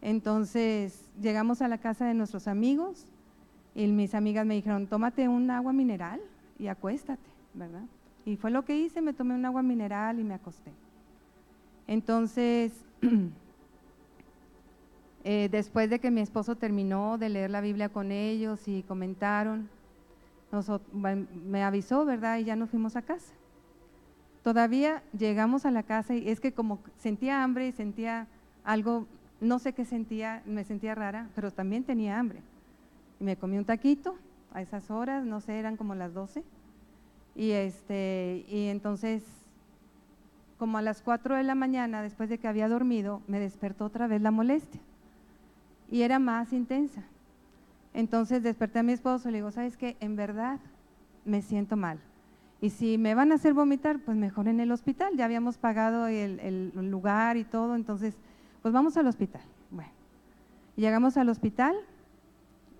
Entonces 0.00 1.10
llegamos 1.20 1.62
a 1.62 1.68
la 1.68 1.78
casa 1.78 2.04
de 2.06 2.14
nuestros 2.14 2.48
amigos 2.48 3.06
y 3.74 3.86
mis 3.86 4.14
amigas 4.14 4.44
me 4.44 4.54
dijeron, 4.54 4.86
tómate 4.86 5.28
un 5.28 5.50
agua 5.50 5.72
mineral 5.72 6.20
y 6.58 6.66
acuéstate, 6.66 7.30
¿verdad? 7.54 7.84
Y 8.24 8.36
fue 8.36 8.50
lo 8.50 8.64
que 8.64 8.76
hice, 8.76 9.00
me 9.00 9.12
tomé 9.12 9.34
un 9.34 9.44
agua 9.44 9.62
mineral 9.62 10.18
y 10.18 10.24
me 10.24 10.34
acosté. 10.34 10.72
Entonces 11.86 12.72
Eh, 15.24 15.48
después 15.52 15.88
de 15.88 16.00
que 16.00 16.10
mi 16.10 16.20
esposo 16.20 16.56
terminó 16.56 17.16
de 17.16 17.28
leer 17.28 17.50
la 17.50 17.60
Biblia 17.60 17.88
con 17.88 18.10
ellos 18.10 18.66
y 18.66 18.82
comentaron, 18.82 19.68
me 21.44 21.62
avisó, 21.62 22.04
¿verdad? 22.04 22.38
Y 22.38 22.44
ya 22.44 22.56
nos 22.56 22.70
fuimos 22.70 22.96
a 22.96 23.02
casa. 23.02 23.32
Todavía 24.42 25.02
llegamos 25.16 25.64
a 25.64 25.70
la 25.70 25.84
casa 25.84 26.14
y 26.14 26.28
es 26.28 26.40
que 26.40 26.52
como 26.52 26.80
sentía 26.98 27.44
hambre 27.44 27.68
y 27.68 27.72
sentía 27.72 28.26
algo, 28.64 29.06
no 29.40 29.60
sé 29.60 29.72
qué 29.72 29.84
sentía, 29.84 30.42
me 30.44 30.64
sentía 30.64 30.96
rara, 30.96 31.28
pero 31.36 31.52
también 31.52 31.84
tenía 31.84 32.18
hambre. 32.18 32.42
Y 33.20 33.24
me 33.24 33.36
comí 33.36 33.56
un 33.56 33.64
taquito 33.64 34.16
a 34.52 34.60
esas 34.60 34.90
horas, 34.90 35.24
no 35.24 35.40
sé, 35.40 35.56
eran 35.56 35.76
como 35.76 35.94
las 35.94 36.12
12. 36.12 36.42
Y, 37.36 37.52
este, 37.52 38.44
y 38.48 38.66
entonces, 38.66 39.22
como 40.58 40.78
a 40.78 40.82
las 40.82 41.00
4 41.00 41.36
de 41.36 41.44
la 41.44 41.54
mañana, 41.54 42.02
después 42.02 42.28
de 42.28 42.38
que 42.38 42.48
había 42.48 42.68
dormido, 42.68 43.22
me 43.28 43.38
despertó 43.38 43.84
otra 43.84 44.08
vez 44.08 44.20
la 44.20 44.32
molestia 44.32 44.80
y 45.92 46.02
era 46.02 46.18
más 46.18 46.54
intensa. 46.54 47.02
Entonces 47.92 48.42
desperté 48.42 48.78
a 48.78 48.82
mi 48.82 48.94
esposo 48.94 49.28
y 49.28 49.32
le 49.32 49.38
digo, 49.38 49.50
¿sabes 49.50 49.76
qué? 49.76 49.98
En 50.00 50.16
verdad 50.16 50.58
me 51.26 51.42
siento 51.42 51.76
mal. 51.76 52.00
Y 52.62 52.70
si 52.70 52.96
me 52.96 53.14
van 53.14 53.30
a 53.30 53.34
hacer 53.34 53.52
vomitar, 53.52 53.98
pues 54.00 54.16
mejor 54.16 54.48
en 54.48 54.58
el 54.60 54.72
hospital. 54.72 55.14
Ya 55.16 55.26
habíamos 55.26 55.58
pagado 55.58 56.06
el, 56.06 56.72
lugar 56.74 57.36
y 57.36 57.44
todo, 57.44 57.76
entonces, 57.76 58.16
pues 58.62 58.72
vamos 58.72 58.96
al 58.96 59.06
hospital. 59.06 59.42
Bueno, 59.70 59.90
llegamos 60.76 61.18
al 61.18 61.28
hospital 61.28 61.76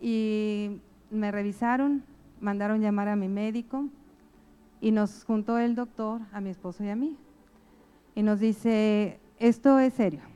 y 0.00 0.80
me 1.10 1.30
revisaron, 1.30 2.02
mandaron 2.40 2.80
llamar 2.80 3.08
a 3.08 3.16
mi 3.16 3.28
médico 3.28 3.88
y 4.80 4.90
nos 4.90 5.24
juntó 5.24 5.58
el 5.58 5.74
doctor 5.74 6.22
a 6.32 6.40
mi 6.40 6.48
esposo 6.48 6.82
y 6.82 6.88
a 6.88 6.96
mí. 6.96 7.14
Y 8.14 8.22
nos 8.22 8.40
dice, 8.40 9.20
esto 9.38 9.78
es 9.78 9.92
serio 9.92 10.31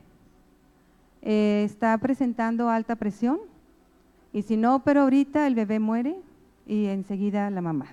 eh, 1.29 1.63
está 1.65 1.97
presentando 1.97 2.69
alta 2.69 2.95
presión 2.95 3.37
y 4.31 4.43
si 4.43 4.55
no 4.55 4.81
pero 4.85 5.01
ahorita 5.01 5.45
el 5.45 5.55
bebé 5.55 5.77
muere 5.77 6.15
y 6.65 6.85
enseguida 6.85 7.49
la 7.49 7.59
mamá. 7.59 7.87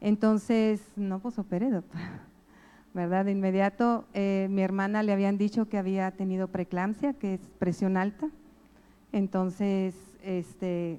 Entonces, 0.00 0.82
no, 0.96 1.20
pues 1.20 1.38
opere, 1.38 1.70
doctor. 1.70 2.00
¿Verdad? 2.92 3.26
De 3.26 3.30
inmediato, 3.30 4.04
eh, 4.14 4.48
mi 4.50 4.62
hermana 4.62 5.04
le 5.04 5.12
habían 5.12 5.38
dicho 5.38 5.68
que 5.68 5.78
había 5.78 6.10
tenido 6.10 6.48
preeclampsia, 6.48 7.12
que 7.12 7.34
es 7.34 7.40
presión 7.60 7.96
alta. 7.96 8.26
Entonces, 9.12 9.94
este, 10.24 10.98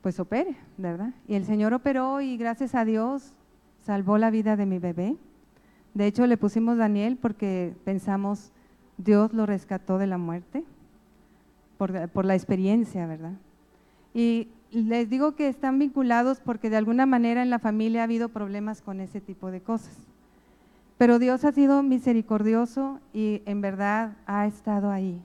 pues 0.00 0.20
opere, 0.20 0.54
¿verdad? 0.76 1.12
Y 1.26 1.34
el 1.34 1.44
Señor 1.44 1.74
operó 1.74 2.20
y 2.20 2.36
gracias 2.36 2.76
a 2.76 2.84
Dios 2.84 3.32
salvó 3.84 4.16
la 4.16 4.30
vida 4.30 4.54
de 4.54 4.66
mi 4.66 4.78
bebé. 4.78 5.16
De 5.94 6.06
hecho, 6.06 6.24
le 6.28 6.36
pusimos 6.36 6.78
Daniel 6.78 7.18
porque 7.20 7.74
pensamos 7.84 8.52
Dios 8.98 9.32
lo 9.32 9.46
rescató 9.46 9.98
de 9.98 10.06
la 10.06 10.18
muerte 10.18 10.64
por, 11.78 12.24
la 12.24 12.34
experiencia, 12.34 13.06
¿verdad? 13.06 13.34
Y 14.14 14.48
les 14.70 15.10
digo 15.10 15.34
que 15.34 15.48
están 15.48 15.78
vinculados 15.78 16.40
porque 16.40 16.70
de 16.70 16.76
alguna 16.76 17.06
manera 17.06 17.42
en 17.42 17.50
la 17.50 17.58
familia 17.58 18.00
ha 18.00 18.04
habido 18.04 18.30
problemas 18.30 18.80
con 18.80 19.00
ese 19.00 19.20
tipo 19.20 19.50
de 19.50 19.60
cosas. 19.60 19.94
Pero 20.98 21.18
Dios 21.18 21.44
ha 21.44 21.52
sido 21.52 21.82
misericordioso 21.82 23.00
y 23.12 23.42
en 23.44 23.60
verdad 23.60 24.16
ha 24.26 24.46
estado 24.46 24.90
ahí. 24.90 25.20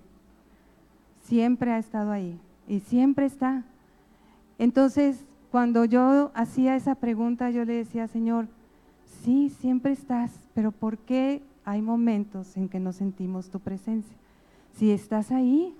Siempre 1.24 1.72
ha 1.72 1.78
estado 1.78 2.12
ahí 2.12 2.38
y 2.68 2.82
siempre 2.82 3.26
está. 3.26 3.64
Entonces, 4.60 5.26
cuando 5.50 5.86
yo 5.86 6.32
hacía 6.34 6.76
esa 6.76 6.96
pregunta, 6.96 7.50
yo 7.52 7.64
le 7.64 7.74
decía, 7.74 8.08
Señor, 8.08 8.48
sí, 9.24 9.50
siempre 9.50 9.94
estás, 9.94 10.32
pero 10.54 10.72
¿por 10.72 10.98
qué 10.98 11.42
hay 11.66 11.82
momentos 11.82 12.58
en 12.58 12.70
que 12.70 12.80
no 12.80 12.94
sentimos 12.94 13.50
tu 13.50 13.60
presencia. 13.60 14.16
Si 14.74 14.92
estás 14.92 15.32
ahí, 15.32 15.76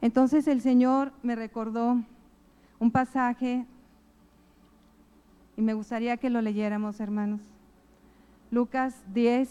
entonces 0.00 0.46
el 0.48 0.60
Señor 0.60 1.12
me 1.22 1.34
recordó 1.34 1.96
un 2.78 2.90
pasaje 2.90 3.64
y 5.56 5.62
me 5.62 5.74
gustaría 5.74 6.16
que 6.18 6.30
lo 6.30 6.42
leyéramos, 6.42 7.00
hermanos. 7.00 7.40
Lucas 8.50 9.02
10, 9.14 9.48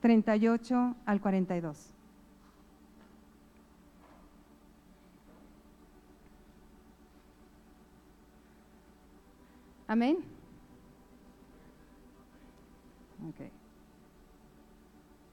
38 0.00 0.96
al 1.06 1.20
42. 1.20 1.94
Amén. 9.86 10.18
Okay. 13.30 13.59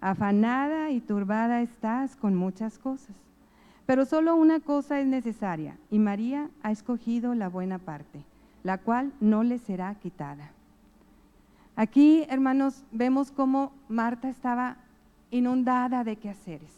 afanada 0.00 0.90
y 0.90 1.00
turbada 1.00 1.62
estás 1.62 2.16
con 2.16 2.34
muchas 2.34 2.78
cosas 2.78 3.16
pero 3.90 4.04
solo 4.04 4.36
una 4.36 4.60
cosa 4.60 5.00
es 5.00 5.06
necesaria, 5.08 5.76
y 5.90 5.98
María 5.98 6.48
ha 6.62 6.70
escogido 6.70 7.34
la 7.34 7.48
buena 7.48 7.80
parte, 7.80 8.22
la 8.62 8.78
cual 8.78 9.12
no 9.18 9.42
le 9.42 9.58
será 9.58 9.92
quitada. 9.96 10.52
Aquí, 11.74 12.24
hermanos, 12.28 12.84
vemos 12.92 13.32
cómo 13.32 13.72
Marta 13.88 14.28
estaba 14.28 14.76
inundada 15.32 16.04
de 16.04 16.14
quehaceres. 16.14 16.70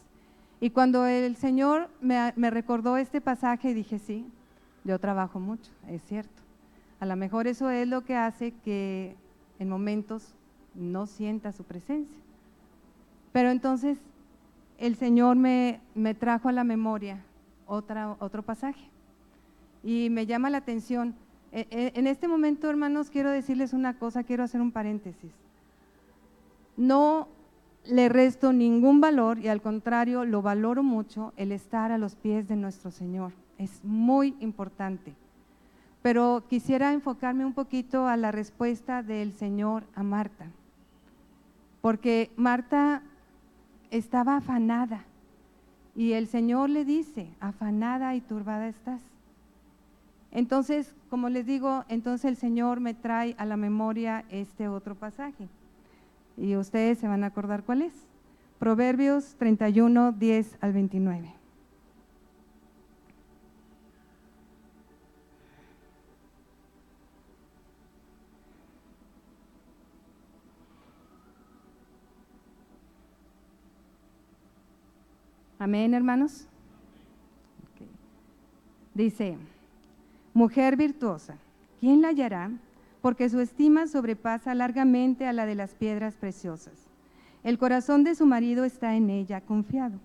Y 0.58 0.70
cuando 0.70 1.04
el 1.04 1.36
Señor 1.36 1.90
me, 2.00 2.32
me, 2.36 2.48
recordó 2.48 2.96
este 2.96 3.20
pasaje, 3.20 3.74
dije, 3.74 3.98
sí, 3.98 4.24
yo 4.82 4.98
trabajo 4.98 5.38
mucho, 5.38 5.70
es 5.88 6.02
cierto. 6.04 6.42
A 6.98 7.04
lo 7.04 7.16
mejor 7.16 7.46
eso 7.46 7.68
es 7.68 7.86
lo 7.86 8.06
que 8.06 8.16
hace 8.16 8.52
que 8.64 9.16
en 9.58 9.68
momentos 9.68 10.34
no 10.74 11.04
sienta 11.04 11.52
su 11.52 11.64
presencia. 11.64 12.16
Pero 13.32 13.50
entonces 13.50 13.98
el 14.78 14.96
Señor 14.96 15.36
me, 15.36 15.80
trajo 16.18 16.48
a 16.48 16.52
la 16.52 16.64
memoria 16.64 17.24
otra, 17.66 18.16
otro 18.18 18.42
pasaje 18.42 18.90
y 19.82 20.08
me 20.10 20.26
llama 20.26 20.50
la 20.50 20.58
atención. 20.58 21.14
E, 21.50 21.66
e, 21.70 21.92
en 21.98 22.06
este 22.06 22.28
momento, 22.28 22.68
hermanos, 22.68 23.10
quiero 23.10 23.30
decirles 23.30 23.72
una 23.72 23.98
cosa, 23.98 24.24
quiero 24.24 24.44
hacer 24.44 24.60
un 24.60 24.72
paréntesis. 24.72 25.32
No 26.76 27.28
le 27.84 28.08
resto 28.08 28.52
ningún 28.52 29.00
valor 29.00 29.38
y 29.38 29.48
al 29.48 29.60
contrario, 29.60 30.24
lo 30.24 30.42
valoro 30.42 30.82
mucho 30.82 31.32
el 31.36 31.52
estar 31.52 31.92
a 31.92 31.98
los 31.98 32.14
pies 32.16 32.48
de 32.48 32.56
nuestro 32.56 32.90
Señor. 32.90 33.32
Es 33.58 33.84
muy 33.84 34.36
importante. 34.40 35.14
Pero 36.02 36.44
quisiera 36.48 36.92
enfocarme 36.92 37.44
un 37.44 37.52
poquito 37.52 38.08
a 38.08 38.16
la 38.16 38.32
respuesta 38.32 39.02
del 39.02 39.32
Señor 39.32 39.84
a 39.94 40.02
Marta. 40.02 40.46
Porque 41.80 42.30
Marta 42.36 43.02
estaba 43.92 44.36
afanada. 44.36 45.04
Y 45.94 46.12
el 46.12 46.26
Señor 46.26 46.70
le 46.70 46.84
dice, 46.84 47.28
afanada 47.38 48.14
y 48.14 48.22
turbada 48.22 48.66
estás. 48.66 49.02
Entonces, 50.30 50.94
como 51.10 51.28
les 51.28 51.44
digo, 51.44 51.84
entonces 51.88 52.24
el 52.24 52.36
Señor 52.36 52.80
me 52.80 52.94
trae 52.94 53.36
a 53.38 53.44
la 53.44 53.58
memoria 53.58 54.24
este 54.30 54.66
otro 54.68 54.94
pasaje. 54.94 55.46
Y 56.38 56.56
ustedes 56.56 56.98
se 56.98 57.06
van 57.06 57.22
a 57.22 57.26
acordar 57.28 57.64
cuál 57.64 57.82
es. 57.82 57.92
Proverbios 58.58 59.36
31, 59.36 60.12
10 60.12 60.58
al 60.62 60.72
29. 60.72 61.41
Amén, 75.72 75.94
hermanos. 75.94 76.46
Dice, 78.92 79.38
mujer 80.34 80.76
virtuosa, 80.76 81.38
¿quién 81.80 82.02
la 82.02 82.08
hallará? 82.08 82.50
Porque 83.00 83.30
su 83.30 83.40
estima 83.40 83.86
sobrepasa 83.86 84.54
largamente 84.54 85.26
a 85.26 85.32
la 85.32 85.46
de 85.46 85.54
las 85.54 85.72
piedras 85.74 86.14
preciosas. 86.16 86.74
El 87.42 87.56
corazón 87.56 88.04
de 88.04 88.14
su 88.14 88.26
marido 88.26 88.64
está 88.64 88.96
en 88.96 89.08
ella 89.08 89.40
confiado 89.40 89.98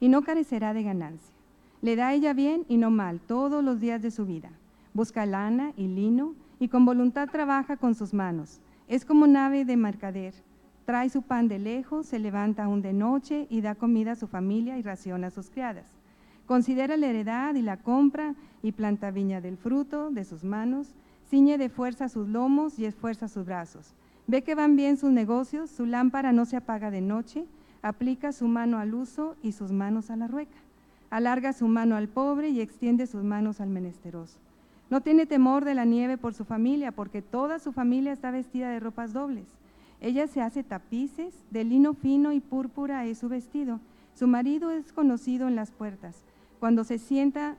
y 0.00 0.10
no 0.10 0.20
carecerá 0.20 0.74
de 0.74 0.82
ganancia. 0.82 1.34
Le 1.80 1.96
da 1.96 2.12
ella 2.12 2.34
bien 2.34 2.66
y 2.68 2.76
no 2.76 2.90
mal 2.90 3.18
todos 3.20 3.64
los 3.64 3.80
días 3.80 4.02
de 4.02 4.10
su 4.10 4.26
vida. 4.26 4.50
Busca 4.92 5.24
lana 5.24 5.72
y 5.78 5.88
lino 5.88 6.34
y 6.60 6.68
con 6.68 6.84
voluntad 6.84 7.30
trabaja 7.30 7.78
con 7.78 7.94
sus 7.94 8.12
manos. 8.12 8.60
Es 8.86 9.06
como 9.06 9.26
nave 9.26 9.64
de 9.64 9.78
mercader 9.78 10.34
Trae 10.86 11.10
su 11.10 11.22
pan 11.22 11.48
de 11.48 11.58
lejos, 11.58 12.06
se 12.06 12.20
levanta 12.20 12.62
aún 12.62 12.80
de 12.80 12.92
noche 12.92 13.48
y 13.50 13.60
da 13.60 13.74
comida 13.74 14.12
a 14.12 14.16
su 14.16 14.28
familia 14.28 14.78
y 14.78 14.82
raciona 14.82 15.26
a 15.26 15.30
sus 15.30 15.50
criadas. 15.50 15.84
Considera 16.46 16.96
la 16.96 17.08
heredad 17.08 17.56
y 17.56 17.62
la 17.62 17.76
compra 17.76 18.36
y 18.62 18.70
planta 18.70 19.10
viña 19.10 19.40
del 19.40 19.56
fruto 19.56 20.10
de 20.12 20.24
sus 20.24 20.44
manos, 20.44 20.94
ciñe 21.28 21.58
de 21.58 21.70
fuerza 21.70 22.08
sus 22.08 22.28
lomos 22.28 22.78
y 22.78 22.84
esfuerza 22.84 23.26
sus 23.26 23.44
brazos. 23.44 23.94
Ve 24.28 24.42
que 24.42 24.54
van 24.54 24.76
bien 24.76 24.96
sus 24.96 25.10
negocios, 25.10 25.70
su 25.70 25.86
lámpara 25.86 26.32
no 26.32 26.44
se 26.44 26.56
apaga 26.56 26.92
de 26.92 27.00
noche, 27.00 27.46
aplica 27.82 28.30
su 28.30 28.46
mano 28.46 28.78
al 28.78 28.94
uso 28.94 29.34
y 29.42 29.52
sus 29.52 29.72
manos 29.72 30.10
a 30.10 30.16
la 30.16 30.28
rueca. 30.28 30.56
Alarga 31.10 31.52
su 31.52 31.66
mano 31.66 31.96
al 31.96 32.06
pobre 32.06 32.50
y 32.50 32.60
extiende 32.60 33.08
sus 33.08 33.24
manos 33.24 33.60
al 33.60 33.70
menesteroso. 33.70 34.38
No 34.88 35.00
tiene 35.00 35.26
temor 35.26 35.64
de 35.64 35.74
la 35.74 35.84
nieve 35.84 36.16
por 36.16 36.32
su 36.32 36.44
familia, 36.44 36.92
porque 36.92 37.22
toda 37.22 37.58
su 37.58 37.72
familia 37.72 38.12
está 38.12 38.30
vestida 38.30 38.70
de 38.70 38.78
ropas 38.78 39.12
dobles. 39.12 39.55
Ella 40.00 40.26
se 40.26 40.40
hace 40.40 40.62
tapices, 40.62 41.34
de 41.50 41.64
lino 41.64 41.94
fino 41.94 42.32
y 42.32 42.40
púrpura 42.40 43.04
es 43.06 43.18
su 43.18 43.28
vestido. 43.28 43.80
Su 44.14 44.26
marido 44.26 44.70
es 44.70 44.92
conocido 44.92 45.48
en 45.48 45.56
las 45.56 45.70
puertas, 45.70 46.22
cuando 46.60 46.84
se 46.84 46.98
sienta 46.98 47.56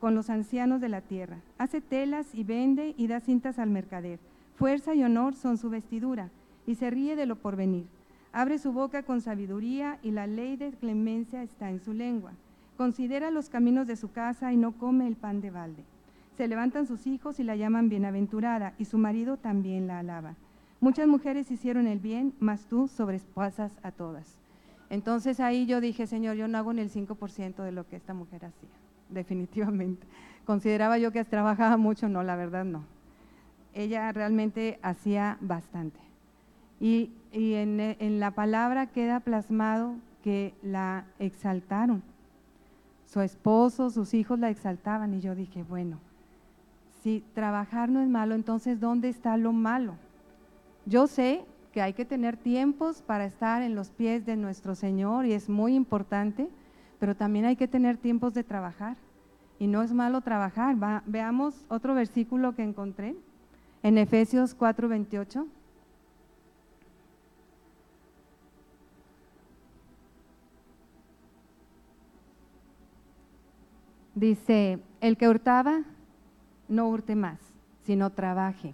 con 0.00 0.14
los 0.14 0.30
ancianos 0.30 0.80
de 0.80 0.88
la 0.88 1.00
tierra. 1.00 1.38
Hace 1.58 1.80
telas 1.80 2.34
y 2.34 2.44
vende 2.44 2.94
y 2.96 3.06
da 3.06 3.20
cintas 3.20 3.58
al 3.58 3.70
mercader. 3.70 4.18
Fuerza 4.56 4.94
y 4.94 5.02
honor 5.02 5.34
son 5.34 5.58
su 5.58 5.70
vestidura, 5.70 6.30
y 6.66 6.74
se 6.76 6.90
ríe 6.90 7.16
de 7.16 7.26
lo 7.26 7.36
porvenir. 7.36 7.86
Abre 8.32 8.58
su 8.58 8.72
boca 8.72 9.02
con 9.02 9.20
sabiduría 9.20 9.98
y 10.02 10.10
la 10.10 10.26
ley 10.26 10.56
de 10.56 10.70
clemencia 10.72 11.42
está 11.42 11.70
en 11.70 11.80
su 11.80 11.92
lengua. 11.92 12.32
Considera 12.76 13.30
los 13.30 13.48
caminos 13.48 13.86
de 13.86 13.96
su 13.96 14.12
casa 14.12 14.52
y 14.52 14.56
no 14.56 14.72
come 14.72 15.06
el 15.06 15.16
pan 15.16 15.40
de 15.40 15.50
balde. 15.50 15.84
Se 16.36 16.46
levantan 16.46 16.86
sus 16.86 17.06
hijos 17.06 17.40
y 17.40 17.44
la 17.44 17.56
llaman 17.56 17.88
bienaventurada, 17.88 18.74
y 18.78 18.84
su 18.84 18.98
marido 18.98 19.38
también 19.38 19.86
la 19.86 20.00
alaba. 20.00 20.34
Muchas 20.86 21.08
mujeres 21.08 21.50
hicieron 21.50 21.88
el 21.88 21.98
bien, 21.98 22.32
mas 22.38 22.66
tú 22.66 22.86
sobrepasas 22.86 23.76
a 23.82 23.90
todas. 23.90 24.38
Entonces 24.88 25.40
ahí 25.40 25.66
yo 25.66 25.80
dije, 25.80 26.06
Señor, 26.06 26.36
yo 26.36 26.46
no 26.46 26.58
hago 26.58 26.72
ni 26.72 26.80
el 26.80 26.92
5% 26.92 27.64
de 27.64 27.72
lo 27.72 27.88
que 27.88 27.96
esta 27.96 28.14
mujer 28.14 28.44
hacía, 28.44 28.70
definitivamente. 29.08 30.06
Consideraba 30.44 30.96
yo 30.98 31.10
que 31.10 31.24
trabajaba 31.24 31.76
mucho, 31.76 32.08
no, 32.08 32.22
la 32.22 32.36
verdad 32.36 32.64
no. 32.64 32.84
Ella 33.74 34.12
realmente 34.12 34.78
hacía 34.80 35.38
bastante. 35.40 35.98
Y, 36.78 37.10
en, 37.32 37.80
en 37.80 38.20
la 38.20 38.30
palabra 38.30 38.86
queda 38.86 39.18
plasmado 39.18 39.96
que 40.22 40.54
la 40.62 41.06
exaltaron. 41.18 42.00
Su 43.06 43.22
esposo, 43.22 43.90
sus 43.90 44.14
hijos 44.14 44.38
la 44.38 44.50
exaltaban 44.50 45.14
y 45.14 45.20
yo 45.20 45.34
dije, 45.34 45.64
bueno, 45.64 45.98
si 47.02 47.24
trabajar 47.34 47.88
no 47.88 48.00
es 48.00 48.08
malo, 48.08 48.36
entonces 48.36 48.78
¿dónde 48.78 49.08
está 49.08 49.36
lo 49.36 49.52
malo? 49.52 49.96
Yo 50.86 51.08
sé 51.08 51.44
que 51.72 51.82
hay 51.82 51.94
que 51.94 52.04
tener 52.04 52.36
tiempos 52.36 53.02
para 53.02 53.24
estar 53.24 53.60
en 53.60 53.74
los 53.74 53.90
pies 53.90 54.24
de 54.24 54.36
nuestro 54.36 54.76
Señor 54.76 55.26
y 55.26 55.32
es 55.32 55.48
muy 55.48 55.74
importante, 55.74 56.48
pero 57.00 57.16
también 57.16 57.44
hay 57.44 57.56
que 57.56 57.66
tener 57.66 57.96
tiempos 57.96 58.34
de 58.34 58.44
trabajar. 58.44 58.96
Y 59.58 59.66
no 59.66 59.82
es 59.82 59.92
malo 59.92 60.20
trabajar. 60.20 60.76
veamos 61.06 61.64
otro 61.68 61.94
versículo 61.94 62.54
que 62.54 62.62
encontré 62.62 63.16
en 63.82 63.98
Efesios 63.98 64.54
4:28. 64.56 65.48
Dice, 74.14 74.78
el 75.00 75.16
que 75.16 75.28
hurtaba, 75.28 75.82
no 76.68 76.88
hurte 76.88 77.16
más, 77.16 77.38
sino 77.82 78.10
trabaje 78.10 78.72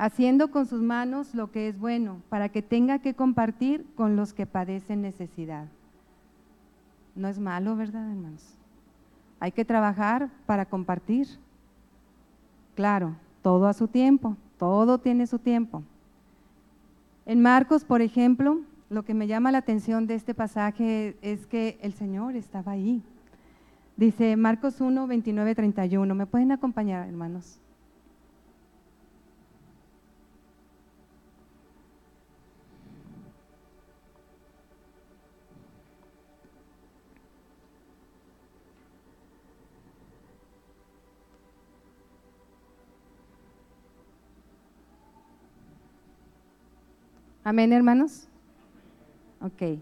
haciendo 0.00 0.50
con 0.50 0.64
sus 0.64 0.80
manos 0.80 1.34
lo 1.34 1.50
que 1.50 1.68
es 1.68 1.78
bueno, 1.78 2.22
para 2.30 2.48
que 2.48 2.62
tenga 2.62 3.00
que 3.00 3.12
compartir 3.12 3.84
con 3.96 4.16
los 4.16 4.32
que 4.32 4.46
padecen 4.46 5.02
necesidad. 5.02 5.66
No 7.14 7.28
es 7.28 7.38
malo, 7.38 7.76
¿verdad, 7.76 8.08
hermanos? 8.08 8.56
Hay 9.40 9.52
que 9.52 9.66
trabajar 9.66 10.30
para 10.46 10.64
compartir. 10.64 11.28
Claro, 12.74 13.14
todo 13.42 13.66
a 13.66 13.74
su 13.74 13.88
tiempo, 13.88 14.38
todo 14.58 14.96
tiene 14.96 15.26
su 15.26 15.38
tiempo. 15.38 15.82
En 17.26 17.42
Marcos, 17.42 17.84
por 17.84 18.00
ejemplo, 18.00 18.62
lo 18.88 19.04
que 19.04 19.12
me 19.12 19.26
llama 19.26 19.52
la 19.52 19.58
atención 19.58 20.06
de 20.06 20.14
este 20.14 20.32
pasaje 20.32 21.18
es 21.20 21.46
que 21.46 21.78
el 21.82 21.92
Señor 21.92 22.36
estaba 22.36 22.72
ahí. 22.72 23.02
Dice 23.98 24.34
Marcos 24.38 24.80
1, 24.80 25.06
29, 25.06 25.54
31. 25.54 26.14
¿Me 26.14 26.24
pueden 26.24 26.52
acompañar, 26.52 27.06
hermanos? 27.06 27.60
Amén, 47.42 47.72
hermanos. 47.72 48.28
Ok. 49.40 49.80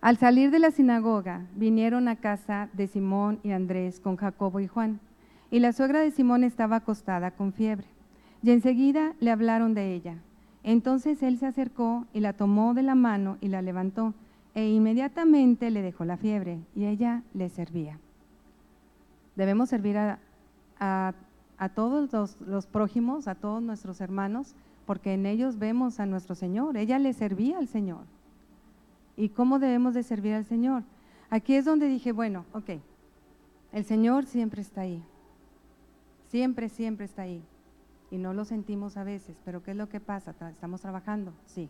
Al 0.00 0.16
salir 0.16 0.50
de 0.50 0.58
la 0.58 0.72
sinagoga, 0.72 1.46
vinieron 1.54 2.08
a 2.08 2.16
casa 2.16 2.68
de 2.72 2.88
Simón 2.88 3.38
y 3.44 3.52
Andrés 3.52 4.00
con 4.00 4.16
Jacobo 4.16 4.58
y 4.58 4.66
Juan, 4.66 4.98
y 5.50 5.60
la 5.60 5.72
suegra 5.72 6.00
de 6.00 6.10
Simón 6.10 6.42
estaba 6.42 6.76
acostada 6.76 7.30
con 7.30 7.52
fiebre. 7.52 7.86
Y 8.42 8.50
enseguida 8.50 9.14
le 9.20 9.30
hablaron 9.30 9.74
de 9.74 9.94
ella. 9.94 10.16
Entonces 10.64 11.22
él 11.22 11.38
se 11.38 11.46
acercó 11.46 12.04
y 12.12 12.18
la 12.18 12.32
tomó 12.32 12.74
de 12.74 12.82
la 12.82 12.96
mano 12.96 13.38
y 13.40 13.48
la 13.48 13.62
levantó, 13.62 14.12
e 14.54 14.68
inmediatamente 14.68 15.70
le 15.70 15.82
dejó 15.82 16.04
la 16.04 16.16
fiebre, 16.16 16.58
y 16.74 16.86
ella 16.86 17.22
le 17.32 17.48
servía. 17.48 17.98
Debemos 19.36 19.68
servir 19.68 19.96
a, 19.98 21.14
todos 21.76 22.12
los, 22.12 22.40
los 22.40 22.66
prójimos, 22.66 23.28
a 23.28 23.36
todos 23.36 23.62
nuestros 23.62 24.00
hermanos, 24.00 24.56
porque 24.88 25.12
en 25.12 25.26
ellos 25.26 25.58
vemos 25.58 26.00
a 26.00 26.06
nuestro 26.06 26.34
Señor. 26.34 26.78
Ella 26.78 26.98
le 26.98 27.12
servía 27.12 27.58
al 27.58 27.68
Señor. 27.68 28.06
¿Y 29.18 29.28
cómo 29.28 29.58
debemos 29.58 29.92
de 29.92 30.02
servir 30.02 30.32
al 30.32 30.46
Señor? 30.46 30.82
Aquí 31.28 31.56
es 31.56 31.66
donde 31.66 31.88
dije, 31.88 32.10
bueno, 32.10 32.46
ok, 32.54 32.70
el 33.74 33.84
Señor 33.84 34.24
siempre 34.24 34.62
está 34.62 34.80
ahí. 34.80 35.02
Siempre, 36.30 36.70
siempre 36.70 37.04
está 37.04 37.20
ahí 37.20 37.42
y 38.10 38.16
no 38.16 38.32
lo 38.32 38.46
sentimos 38.46 38.96
a 38.96 39.04
veces, 39.04 39.36
pero 39.44 39.62
¿qué 39.62 39.72
es 39.72 39.76
lo 39.76 39.90
que 39.90 40.00
pasa? 40.00 40.34
¿Estamos 40.48 40.80
trabajando? 40.80 41.34
Sí. 41.44 41.68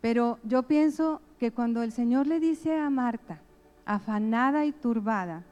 Pero 0.00 0.38
yo 0.44 0.62
pienso 0.62 1.20
que 1.40 1.50
cuando 1.50 1.82
el 1.82 1.90
Señor 1.90 2.28
le 2.28 2.38
dice 2.38 2.78
a 2.78 2.88
Marta, 2.88 3.40
afanada 3.84 4.64
y 4.64 4.70
turbada, 4.70 5.42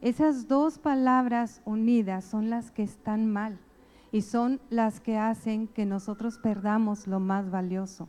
esas 0.00 0.46
dos 0.46 0.78
palabras 0.78 1.60
unidas 1.64 2.24
son 2.24 2.50
las 2.50 2.70
que 2.70 2.84
están 2.84 3.32
mal 3.32 3.58
y 4.16 4.22
son 4.22 4.60
las 4.70 4.98
que 4.98 5.18
hacen 5.18 5.68
que 5.68 5.84
nosotros 5.84 6.38
perdamos 6.38 7.06
lo 7.06 7.20
más 7.20 7.50
valioso. 7.50 8.08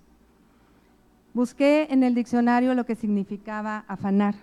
Busqué 1.34 1.88
en 1.90 2.02
el 2.02 2.16
diccionario 2.16 2.74
lo 2.76 2.86
que 2.86 2.96
significaba 2.96 3.84
afanar 3.90 4.36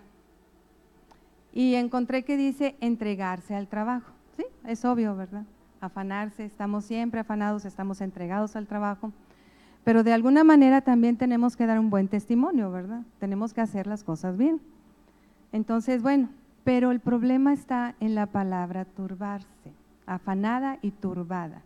y 1.55 1.74
encontré 1.77 2.22
que 2.22 2.37
dice 2.37 2.77
entregarse 2.81 3.55
al 3.55 3.68
trabajo. 3.68 4.12
Sí, 4.37 4.44
es 4.66 4.85
obvio, 4.85 5.16
¿verdad? 5.16 5.44
afanarse, 5.81 6.44
estamos 6.44 6.85
siempre 6.85 7.20
afanados, 7.20 7.64
estamos 7.64 8.03
entregados 8.03 8.57
al 8.57 8.66
trabajo, 8.66 9.12
pero 9.85 10.03
de 10.03 10.12
alguna 10.12 10.44
manera 10.44 10.83
también 10.83 11.16
tenemos 11.16 11.57
que 11.57 11.66
dar 11.66 11.79
un 11.79 11.88
buen 11.88 12.09
testimonio, 12.09 12.70
¿verdad? 12.70 13.03
Tenemos 13.18 13.55
que 13.55 13.62
hacer 13.62 13.87
las 13.87 14.05
cosas 14.05 14.37
bien. 14.37 14.61
Entonces, 15.50 16.03
bueno, 16.03 16.29
pero 16.62 16.90
el 16.90 17.00
problema 17.00 17.55
está 17.55 17.94
en 18.00 18.14
la 18.14 18.27
palabra 18.27 18.85
turbarse, 18.85 19.72
afanada 20.07 20.79
y 20.83 20.90
turbada. 20.90 21.62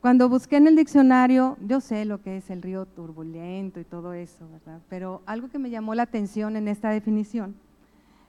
Cuando 0.00 0.30
busqué 0.30 0.56
en 0.56 0.66
el 0.66 0.76
diccionario, 0.76 1.58
yo 1.66 1.80
sé 1.80 2.06
lo 2.06 2.22
que 2.22 2.38
es 2.38 2.48
el 2.48 2.62
río 2.62 2.86
turbulento 2.86 3.80
y 3.80 3.84
todo 3.84 4.14
eso, 4.14 4.48
¿verdad? 4.50 4.80
Pero 4.88 5.20
algo 5.26 5.50
que 5.50 5.58
me 5.58 5.68
llamó 5.68 5.94
la 5.94 6.04
atención 6.04 6.56
en 6.56 6.68
esta 6.68 6.88
definición 6.90 7.54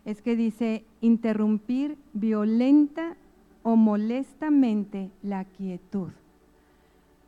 es 0.04 0.22
que 0.22 0.36
dice 0.36 0.84
interrumpir 1.00 1.98
violenta 2.12 3.16
o 3.64 3.78
molestamente 3.78 5.12
la 5.24 5.46
quietud. 5.46 6.10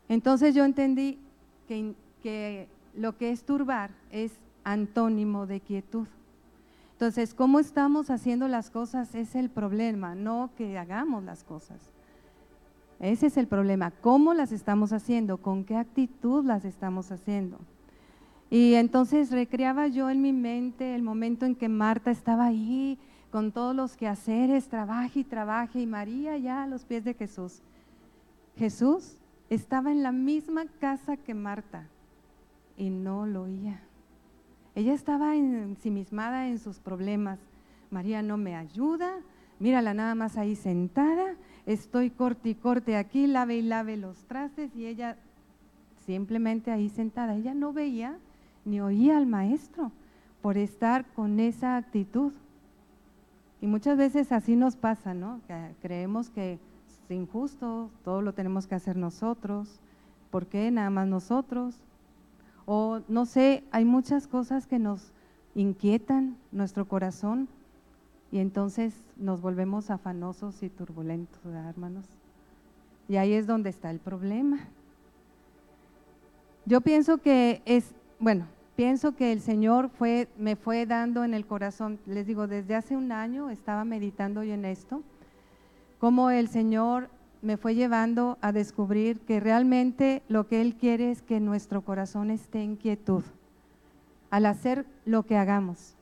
Entonces 0.10 0.54
yo 0.56 0.66
entendí 0.66 1.20
que, 1.68 1.94
que 2.22 2.68
lo 2.96 3.18
que 3.18 3.32
es 3.32 3.44
turbar 3.44 3.92
es 4.12 4.34
antónimo 4.66 5.48
de 5.48 5.62
quietud. 5.62 6.08
Entonces, 7.04 7.34
¿cómo 7.34 7.60
estamos 7.60 8.10
haciendo 8.10 8.48
las 8.48 8.70
cosas 8.70 9.14
es 9.14 9.36
el 9.36 9.50
problema, 9.50 10.16
no 10.16 10.52
que 10.56 10.78
hagamos 10.78 11.22
las 11.26 11.44
cosas. 11.44 11.92
Ese 13.02 13.28
es 13.28 13.36
el 13.36 13.46
problema, 13.46 13.92
cómo 13.92 14.34
las 14.34 14.54
estamos 14.54 14.94
haciendo, 14.94 15.36
con 15.36 15.66
qué 15.66 15.76
actitud 15.76 16.46
las 16.46 16.64
estamos 16.64 17.12
haciendo. 17.12 17.60
Y 18.50 18.76
entonces 18.76 19.32
recreaba 19.32 19.88
yo 19.88 20.10
en 20.10 20.22
mi 20.22 20.32
mente 20.32 20.96
el 20.96 21.02
momento 21.02 21.46
en 21.46 21.56
que 21.56 21.68
Marta 21.68 22.10
estaba 22.10 22.46
ahí 22.46 22.98
con 23.32 23.52
todos 23.52 23.76
los 23.76 23.98
quehaceres, 23.98 24.70
trabaje 24.70 25.20
y 25.20 25.24
trabaje, 25.26 25.82
y 25.82 25.86
María 25.86 26.38
ya 26.38 26.64
a 26.64 26.68
los 26.68 26.86
pies 26.86 27.04
de 27.04 27.16
Jesús. 27.16 27.62
Jesús 28.56 29.18
estaba 29.50 29.92
en 29.92 30.04
la 30.04 30.14
misma 30.14 30.68
casa 30.80 31.18
que 31.18 31.34
Marta 31.34 31.86
y 32.78 32.90
no 32.90 33.26
lo 33.26 33.42
oía. 33.42 33.82
Ella 34.76 34.94
estaba 34.94 35.36
ensimismada 35.36 36.48
en 36.48 36.60
sus 36.60 36.80
problemas. 36.80 37.40
María 37.92 38.22
no 38.22 38.38
me 38.38 38.56
ayuda, 38.56 39.18
mírala 39.60 39.94
nada 39.94 40.16
más 40.16 40.38
ahí 40.38 40.56
sentada, 40.56 41.36
estoy 41.66 42.10
corte 42.10 42.50
y 42.50 42.56
corte 42.56 42.98
aquí, 42.98 43.28
lave 43.28 43.58
y 43.58 43.62
lave 43.62 43.98
los 43.98 44.24
trastes 44.26 44.76
y 44.76 44.88
ella 44.88 45.18
simplemente 46.06 46.72
ahí 46.72 46.90
sentada. 46.90 47.36
Ella 47.36 47.54
no 47.54 47.72
veía 47.72 48.18
ni 48.66 48.82
oía 48.82 49.18
al 49.18 49.28
maestro 49.28 49.92
por 50.42 50.58
estar 50.58 51.06
con 51.14 51.40
esa 51.40 51.78
actitud. 51.78 52.34
Y 53.62 53.68
muchas 53.68 53.98
veces 53.98 54.32
así 54.32 54.56
nos 54.56 54.76
pasa, 54.76 55.14
¿no? 55.14 55.40
creemos 55.82 56.30
que 56.30 56.54
es 56.54 57.12
injusto, 57.12 57.90
todo 58.04 58.22
lo 58.22 58.34
tenemos 58.34 58.68
que 58.68 58.76
hacer 58.76 58.98
nosotros. 58.98 59.80
¿Por 60.32 60.48
qué? 60.48 60.72
Nada 60.72 60.90
más 60.90 61.08
nosotros. 61.08 61.80
O 62.66 63.02
no 63.08 63.26
sé, 63.26 63.64
hay 63.72 63.86
muchas 63.86 64.28
cosas 64.28 64.68
que 64.68 64.80
nos 64.80 65.12
inquietan 65.56 66.38
nuestro 66.52 66.88
corazón 66.88 67.48
y 68.32 68.40
entonces 68.40 69.04
nos 69.18 69.42
volvemos 69.42 69.92
afanosos 69.92 70.64
y 70.64 70.70
turbulentos, 70.70 71.40
¿verdad, 71.44 71.70
hermanos? 71.70 72.06
Y 73.08 73.18
ahí 73.18 73.34
es 73.34 73.46
donde 73.46 73.70
está 73.70 73.92
el 73.92 74.00
problema. 74.00 74.60
Yo 76.66 76.82
pienso 76.82 77.18
que 77.18 77.62
es, 77.66 77.94
bueno, 78.20 78.48
pienso 78.76 79.16
que 79.16 79.32
el 79.34 79.42
Señor 79.42 79.90
fue, 79.90 80.30
me 80.38 80.56
fue 80.56 80.86
dando 80.86 81.24
en 81.24 81.34
el 81.34 81.46
corazón, 81.46 82.00
les 82.06 82.26
digo, 82.26 82.48
desde 82.48 82.76
hace 82.76 82.96
un 82.96 83.12
año 83.12 83.50
estaba 83.50 83.84
meditando 83.84 84.44
yo 84.44 84.54
en 84.54 84.66
esto, 84.66 85.04
cómo 86.00 86.30
el 86.30 86.48
Señor 86.48 87.10
me 87.44 87.58
fue 87.58 87.76
llevando 87.76 88.38
a 88.42 88.52
descubrir 88.52 89.20
que 89.20 89.40
realmente 89.40 90.24
lo 90.28 90.48
que 90.48 90.62
Él 90.62 90.76
quiere 90.76 91.12
es 91.12 91.22
que 91.22 91.40
nuestro 91.40 91.82
corazón 91.82 92.32
esté 92.32 92.64
en 92.64 92.76
quietud 92.76 93.24
al 94.32 94.48
hacer 94.48 94.86
lo 95.06 95.24
que 95.24 95.38
hagamos. 95.38 95.96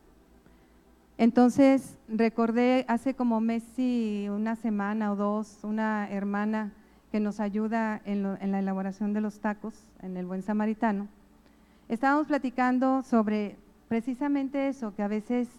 Entonces 1.17 1.97
recordé 2.07 2.85
hace 2.87 3.13
como 3.13 3.41
mes 3.41 3.63
y 3.77 4.27
una 4.29 4.55
semana 4.55 5.11
o 5.11 5.15
dos, 5.17 5.59
una 5.63 6.09
hermana 6.09 6.71
que 7.11 7.19
nos 7.19 7.41
ayuda 7.41 8.01
en, 8.05 8.25
en 8.39 8.51
la 8.53 8.59
elaboración 8.59 9.11
de 9.13 9.19
los 9.19 9.39
tacos 9.39 9.75
en 10.01 10.15
el 10.15 10.25
Buen 10.25 10.41
Samaritano 10.41 11.09
Estábamos 11.91 12.27
platicando 12.27 13.03
sobre 13.03 13.57
precisamente 13.89 14.69
eso, 14.69 14.95
que 14.95 15.03
a 15.03 15.09
veces 15.09 15.49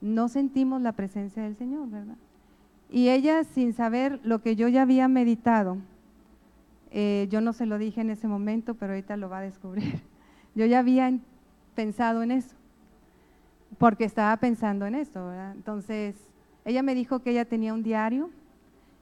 no 0.00 0.28
sentimos 0.28 0.80
la 0.80 0.92
presencia 0.92 1.42
del 1.42 1.56
Señor, 1.56 1.90
¿verdad? 1.90 2.14
Y 2.96 3.10
ella, 3.10 3.44
sin 3.44 3.74
saber 3.74 4.20
lo 4.24 4.40
que 4.40 4.56
yo 4.56 4.68
ya 4.68 4.80
había 4.80 5.06
meditado, 5.06 5.76
eh, 6.90 7.26
yo 7.30 7.42
no 7.42 7.52
se 7.52 7.66
lo 7.66 7.76
dije 7.76 8.00
en 8.00 8.08
ese 8.08 8.26
momento, 8.26 8.72
pero 8.72 8.94
ahorita 8.94 9.18
lo 9.18 9.28
va 9.28 9.40
a 9.40 9.42
descubrir. 9.42 10.00
Yo 10.54 10.64
ya 10.64 10.78
había 10.78 11.12
pensado 11.74 12.22
en 12.22 12.30
eso, 12.30 12.56
porque 13.76 14.04
estaba 14.04 14.34
pensando 14.38 14.86
en 14.86 14.94
eso, 14.94 15.26
¿verdad? 15.26 15.52
Entonces, 15.52 16.16
ella 16.64 16.82
me 16.82 16.94
dijo 16.94 17.20
que 17.20 17.32
ella 17.32 17.44
tenía 17.44 17.74
un 17.74 17.82
diario 17.82 18.30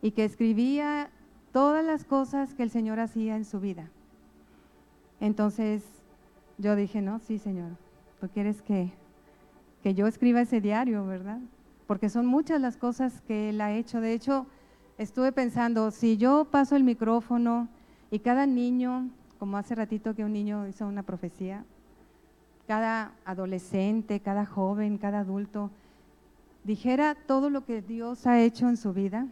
y 0.02 0.10
que 0.10 0.24
escribía 0.24 1.08
todas 1.52 1.84
las 1.84 2.04
cosas 2.04 2.52
que 2.52 2.64
el 2.64 2.70
Señor 2.70 2.98
hacía 2.98 3.36
en 3.36 3.44
su 3.44 3.60
vida. 3.60 3.90
Entonces, 5.20 5.84
yo 6.58 6.74
dije, 6.74 7.00
no, 7.00 7.20
sí, 7.20 7.38
Señor, 7.38 7.76
tú 8.20 8.28
quieres 8.28 8.60
que, 8.60 8.90
que 9.84 9.94
yo 9.94 10.08
escriba 10.08 10.40
ese 10.40 10.60
diario, 10.60 11.06
¿verdad? 11.06 11.38
Porque 11.94 12.08
son 12.08 12.26
muchas 12.26 12.60
las 12.60 12.76
cosas 12.76 13.20
que 13.20 13.50
Él 13.50 13.60
ha 13.60 13.72
hecho. 13.72 14.00
De 14.00 14.14
hecho, 14.14 14.46
estuve 14.98 15.30
pensando, 15.30 15.92
si 15.92 16.16
yo 16.16 16.44
paso 16.44 16.74
el 16.74 16.82
micrófono 16.82 17.68
y 18.10 18.18
cada 18.18 18.46
niño, 18.46 19.10
como 19.38 19.58
hace 19.58 19.76
ratito 19.76 20.12
que 20.12 20.24
un 20.24 20.32
niño 20.32 20.66
hizo 20.66 20.88
una 20.88 21.04
profecía, 21.04 21.64
cada 22.66 23.12
adolescente, 23.24 24.18
cada 24.18 24.44
joven, 24.44 24.98
cada 24.98 25.20
adulto, 25.20 25.70
dijera 26.64 27.14
todo 27.14 27.48
lo 27.48 27.64
que 27.64 27.80
Dios 27.80 28.26
ha 28.26 28.40
hecho 28.40 28.68
en 28.68 28.76
su 28.76 28.92
vida, 28.92 29.28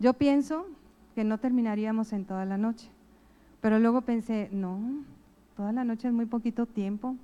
yo 0.00 0.12
pienso 0.12 0.66
que 1.14 1.24
no 1.24 1.38
terminaríamos 1.38 2.12
en 2.12 2.26
toda 2.26 2.44
la 2.44 2.58
noche. 2.58 2.90
Pero 3.62 3.78
luego 3.78 4.02
pensé, 4.02 4.50
no, 4.52 4.78
toda 5.56 5.72
la 5.72 5.84
noche 5.84 6.08
es 6.08 6.12
muy 6.12 6.26
poquito 6.26 6.66
tiempo, 6.66 7.16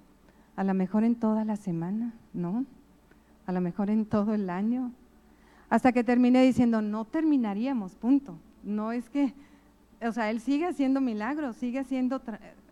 a 0.57 0.65
lo 0.65 0.73
mejor 0.73 1.05
en 1.05 1.15
toda 1.15 1.45
la 1.45 1.57
semana, 1.57 2.15
¿no? 2.33 2.65
A 3.47 3.53
lo 3.53 3.61
mejor 3.61 3.91
en 3.91 4.05
todo 4.07 4.35
el 4.35 4.51
año. 4.51 4.93
Hasta 5.69 5.93
que 5.93 6.05
terminé 6.05 6.43
diciendo, 6.43 6.83
no 6.83 7.05
terminaríamos, 7.05 7.95
punto. 7.95 8.39
No 8.63 8.93
es 8.93 9.09
que, 9.09 9.35
o 10.01 10.13
sea, 10.13 10.31
Él 10.31 10.41
sigue 10.41 10.67
haciendo 10.67 11.01
milagros, 11.01 11.57
sigue 11.57 11.81
haciendo 11.81 12.21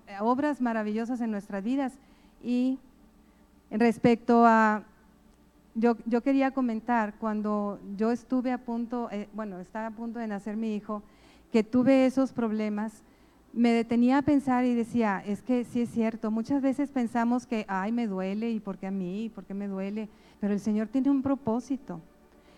eh, 0.06 0.16
obras 0.20 0.60
maravillosas 0.60 1.20
en 1.20 1.30
nuestras 1.30 1.62
vidas. 1.62 1.94
Y 2.42 2.78
respecto 3.70 4.44
a, 4.46 4.84
yo, 5.74 5.96
yo 6.06 6.22
quería 6.22 6.52
comentar, 6.52 7.14
cuando 7.18 7.80
yo 7.96 8.12
estuve 8.12 8.52
a 8.52 8.58
punto, 8.58 9.08
eh, 9.10 9.28
bueno, 9.32 9.58
estaba 9.58 9.88
a 9.88 9.90
punto 9.90 10.18
de 10.18 10.28
nacer 10.28 10.56
mi 10.56 10.74
hijo, 10.74 11.02
que 11.52 11.64
tuve 11.64 12.06
esos 12.06 12.32
problemas, 12.32 13.02
me 13.52 13.70
detenía 13.70 14.18
a 14.18 14.22
pensar 14.22 14.64
y 14.64 14.74
decía, 14.74 15.22
es 15.24 15.42
que 15.42 15.64
sí 15.64 15.82
es 15.82 15.90
cierto, 15.90 16.30
muchas 16.30 16.60
veces 16.60 16.90
pensamos 16.90 17.46
que, 17.46 17.64
ay, 17.68 17.92
me 17.92 18.06
duele, 18.06 18.50
y 18.50 18.60
por 18.60 18.78
qué 18.78 18.88
a 18.88 18.90
mí, 18.90 19.24
y 19.24 19.28
por 19.28 19.44
qué 19.44 19.54
me 19.54 19.68
duele, 19.68 20.08
pero 20.40 20.52
el 20.52 20.60
Señor 20.60 20.88
tiene 20.88 21.10
un 21.10 21.22
propósito. 21.22 22.00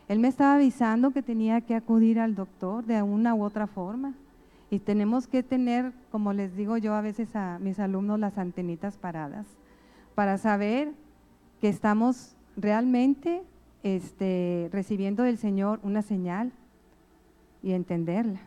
Él 0.09 0.19
me 0.19 0.29
estaba 0.29 0.55
avisando 0.55 1.11
que 1.11 1.23
tenía 1.23 1.61
que 1.61 1.75
acudir 1.75 2.21
al 2.21 2.35
doctor 2.35 2.85
de 2.85 3.03
una 3.03 3.35
u 3.35 3.43
otra 3.43 3.67
forma. 3.67 4.15
Y 4.71 4.81
tenemos 4.81 5.27
que 5.27 5.43
tener, 5.43 5.93
como 6.11 6.33
les 6.33 6.57
digo 6.57 6.77
yo 6.77 6.95
a 6.95 7.01
veces 7.01 7.35
a 7.37 7.59
mis 7.61 7.79
alumnos, 7.79 8.19
las 8.19 8.39
antenitas 8.39 8.97
paradas 8.97 9.47
para 10.17 10.39
saber 10.39 10.93
que 11.61 11.69
estamos 11.69 12.35
realmente 12.57 13.43
este, 13.83 14.69
recibiendo 14.73 15.23
del 15.23 15.39
Señor 15.39 15.79
una 15.83 16.03
señal 16.03 16.53
y 17.63 17.73
entenderla. 17.73 18.41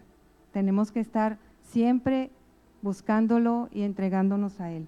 Tenemos 0.51 0.91
que 0.91 0.99
estar 0.99 1.37
siempre 1.61 2.31
buscándolo 2.81 3.69
y 3.71 3.83
entregándonos 3.83 4.59
a 4.59 4.71
Él. 4.71 4.87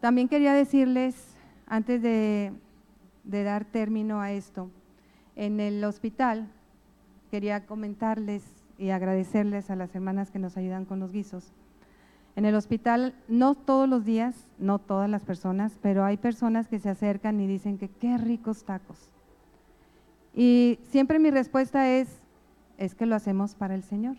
También 0.00 0.28
quería 0.28 0.54
decirles, 0.54 1.36
antes 1.70 2.02
de, 2.02 2.52
dar 3.22 3.64
término 3.64 4.20
a 4.20 4.32
esto, 4.32 4.68
en 5.36 5.60
el 5.60 5.82
hospital 5.84 6.48
quería 7.30 7.64
comentarles 7.64 8.42
y 8.76 8.90
agradecerles 8.90 9.70
a 9.70 9.76
las 9.76 9.94
hermanas 9.94 10.32
que 10.32 10.40
nos 10.40 10.56
ayudan 10.56 10.84
con 10.84 10.98
los 10.98 11.12
guisos. 11.12 11.52
En 12.34 12.44
el 12.44 12.56
hospital, 12.56 13.14
no 13.28 13.54
todos 13.54 13.88
los 13.88 14.04
días, 14.04 14.48
no 14.58 14.80
todas 14.80 15.08
las 15.08 15.24
personas, 15.24 15.78
pero 15.80 16.04
hay 16.04 16.16
personas 16.16 16.66
que 16.66 16.80
se 16.80 16.88
acercan 16.88 17.40
y 17.40 17.46
dicen 17.46 17.78
que 17.78 17.88
qué 17.88 18.18
ricos 18.18 18.64
tacos. 18.64 19.14
Y 20.34 20.80
siempre 20.88 21.20
mi 21.20 21.30
respuesta 21.30 21.88
es, 21.88 22.20
es 22.78 22.96
que 22.96 23.06
lo 23.06 23.14
hacemos 23.14 23.54
para 23.54 23.76
el 23.76 23.84
Señor. 23.84 24.16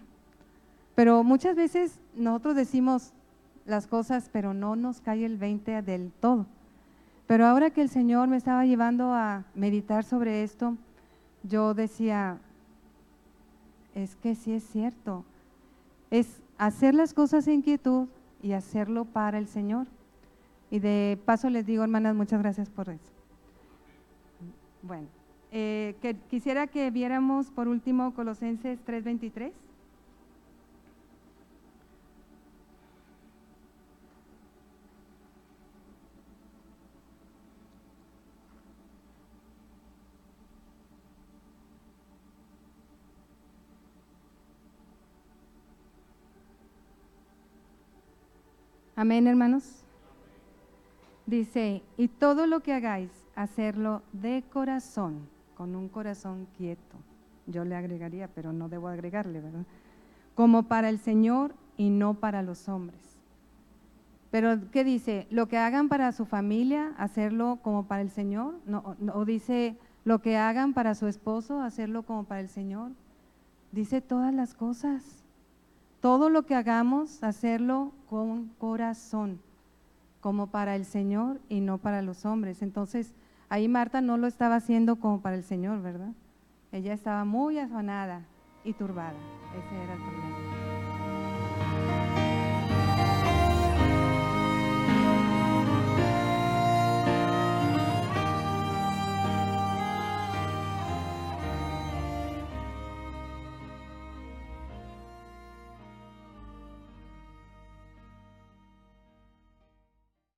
Pero 0.96 1.24
muchas 1.24 1.58
veces 1.58 2.00
nosotros 2.16 2.56
decimos 2.56 3.14
las 3.66 3.88
cosas, 3.88 4.30
pero 4.32 4.54
no 4.54 4.78
nos 4.78 5.02
cae 5.02 5.26
el 5.26 5.38
20 5.38 5.82
del 5.82 6.14
todo. 6.14 6.46
Pero 7.32 7.46
ahora 7.46 7.70
que 7.70 7.82
el 7.82 7.88
Señor 7.88 8.28
me 8.28 8.36
estaba 8.36 8.66
llevando 8.66 9.14
a 9.14 9.46
meditar 9.56 10.04
sobre 10.04 10.44
esto, 10.44 10.76
yo 11.44 11.74
decía, 11.74 12.40
es 13.96 14.18
que 14.18 14.36
sí 14.36 14.52
es 14.52 14.66
cierto, 14.66 15.24
es 16.10 16.42
hacer 16.58 16.94
las 16.94 17.14
cosas 17.14 17.48
en 17.48 17.62
quietud 17.62 18.10
y 18.44 18.52
hacerlo 18.52 19.06
para 19.06 19.38
el 19.38 19.48
Señor. 19.48 19.88
Y 20.70 20.80
de 20.80 21.18
paso 21.24 21.50
les 21.50 21.66
digo, 21.66 21.84
hermanas, 21.84 22.16
muchas 22.16 22.42
gracias 22.42 22.70
por 22.70 22.90
eso. 22.90 23.14
Bueno, 24.82 25.08
eh, 25.54 25.96
quisiera 26.30 26.68
que 26.68 26.92
viéramos 26.92 27.50
por 27.50 27.70
último 27.70 28.14
Colosenses 28.14 28.78
3:23. 28.84 29.54
Amén, 49.02 49.26
hermanos. 49.26 49.84
Dice, 51.26 51.82
y 51.98 52.08
todo 52.08 52.46
lo 52.46 52.60
que 52.60 52.72
hagáis, 52.72 53.10
hacerlo 53.36 54.04
de 54.14 54.44
corazón, 54.54 55.28
con 55.56 55.76
un 55.76 55.90
corazón 55.90 56.48
quieto. 56.56 56.98
Yo 57.48 57.66
le 57.66 57.76
agregaría, 57.76 58.28
pero 58.28 58.54
no 58.54 58.70
debo 58.70 58.90
agregarle, 58.90 59.42
¿verdad? 59.42 59.66
Como 60.36 60.68
para 60.68 60.88
el 60.90 61.00
Señor 61.00 61.56
y 61.78 61.90
no 61.90 62.14
para 62.14 62.44
los 62.44 62.70
hombres. 62.70 63.02
Pero, 64.30 64.70
¿qué 64.70 64.84
dice? 64.84 65.26
Lo 65.32 65.48
que 65.48 65.58
hagan 65.58 65.90
para 65.90 66.12
su 66.12 66.26
familia, 66.26 66.94
hacerlo 66.96 67.58
como 67.64 67.88
para 67.88 68.04
el 68.04 68.12
Señor. 68.12 68.54
No, 68.68 68.96
o 69.16 69.26
dice, 69.26 69.80
lo 70.06 70.22
que 70.22 70.38
hagan 70.38 70.76
para 70.76 70.94
su 70.94 71.08
esposo, 71.08 71.60
hacerlo 71.60 72.04
como 72.04 72.26
para 72.26 72.42
el 72.42 72.50
Señor. 72.50 72.92
Dice 73.72 74.00
todas 74.00 74.32
las 74.32 74.54
cosas. 74.54 75.21
Todo 76.02 76.32
lo 76.32 76.48
que 76.48 76.56
hagamos, 76.56 77.24
hacerlo 77.24 77.92
con 78.10 78.48
corazón, 78.58 79.40
como 80.20 80.48
para 80.48 80.76
el 80.76 80.86
Señor 80.86 81.40
y 81.48 81.62
no 81.62 81.78
para 81.78 82.02
los 82.02 82.26
hombres. 82.26 82.64
Entonces, 82.64 83.14
ahí 83.50 83.68
Marta 83.68 84.02
no 84.02 84.18
lo 84.18 84.26
estaba 84.26 84.56
haciendo 84.56 84.96
como 84.96 85.22
para 85.22 85.36
el 85.36 85.44
Señor, 85.44 85.84
¿verdad? 85.84 86.14
Ella 86.72 86.94
estaba 86.94 87.24
muy 87.24 87.60
afanada 87.60 88.26
y 88.64 88.74
turbada. 88.74 89.14
Ese 89.56 89.84
era 89.84 89.94
el 89.94 90.00
problema. 90.02 90.51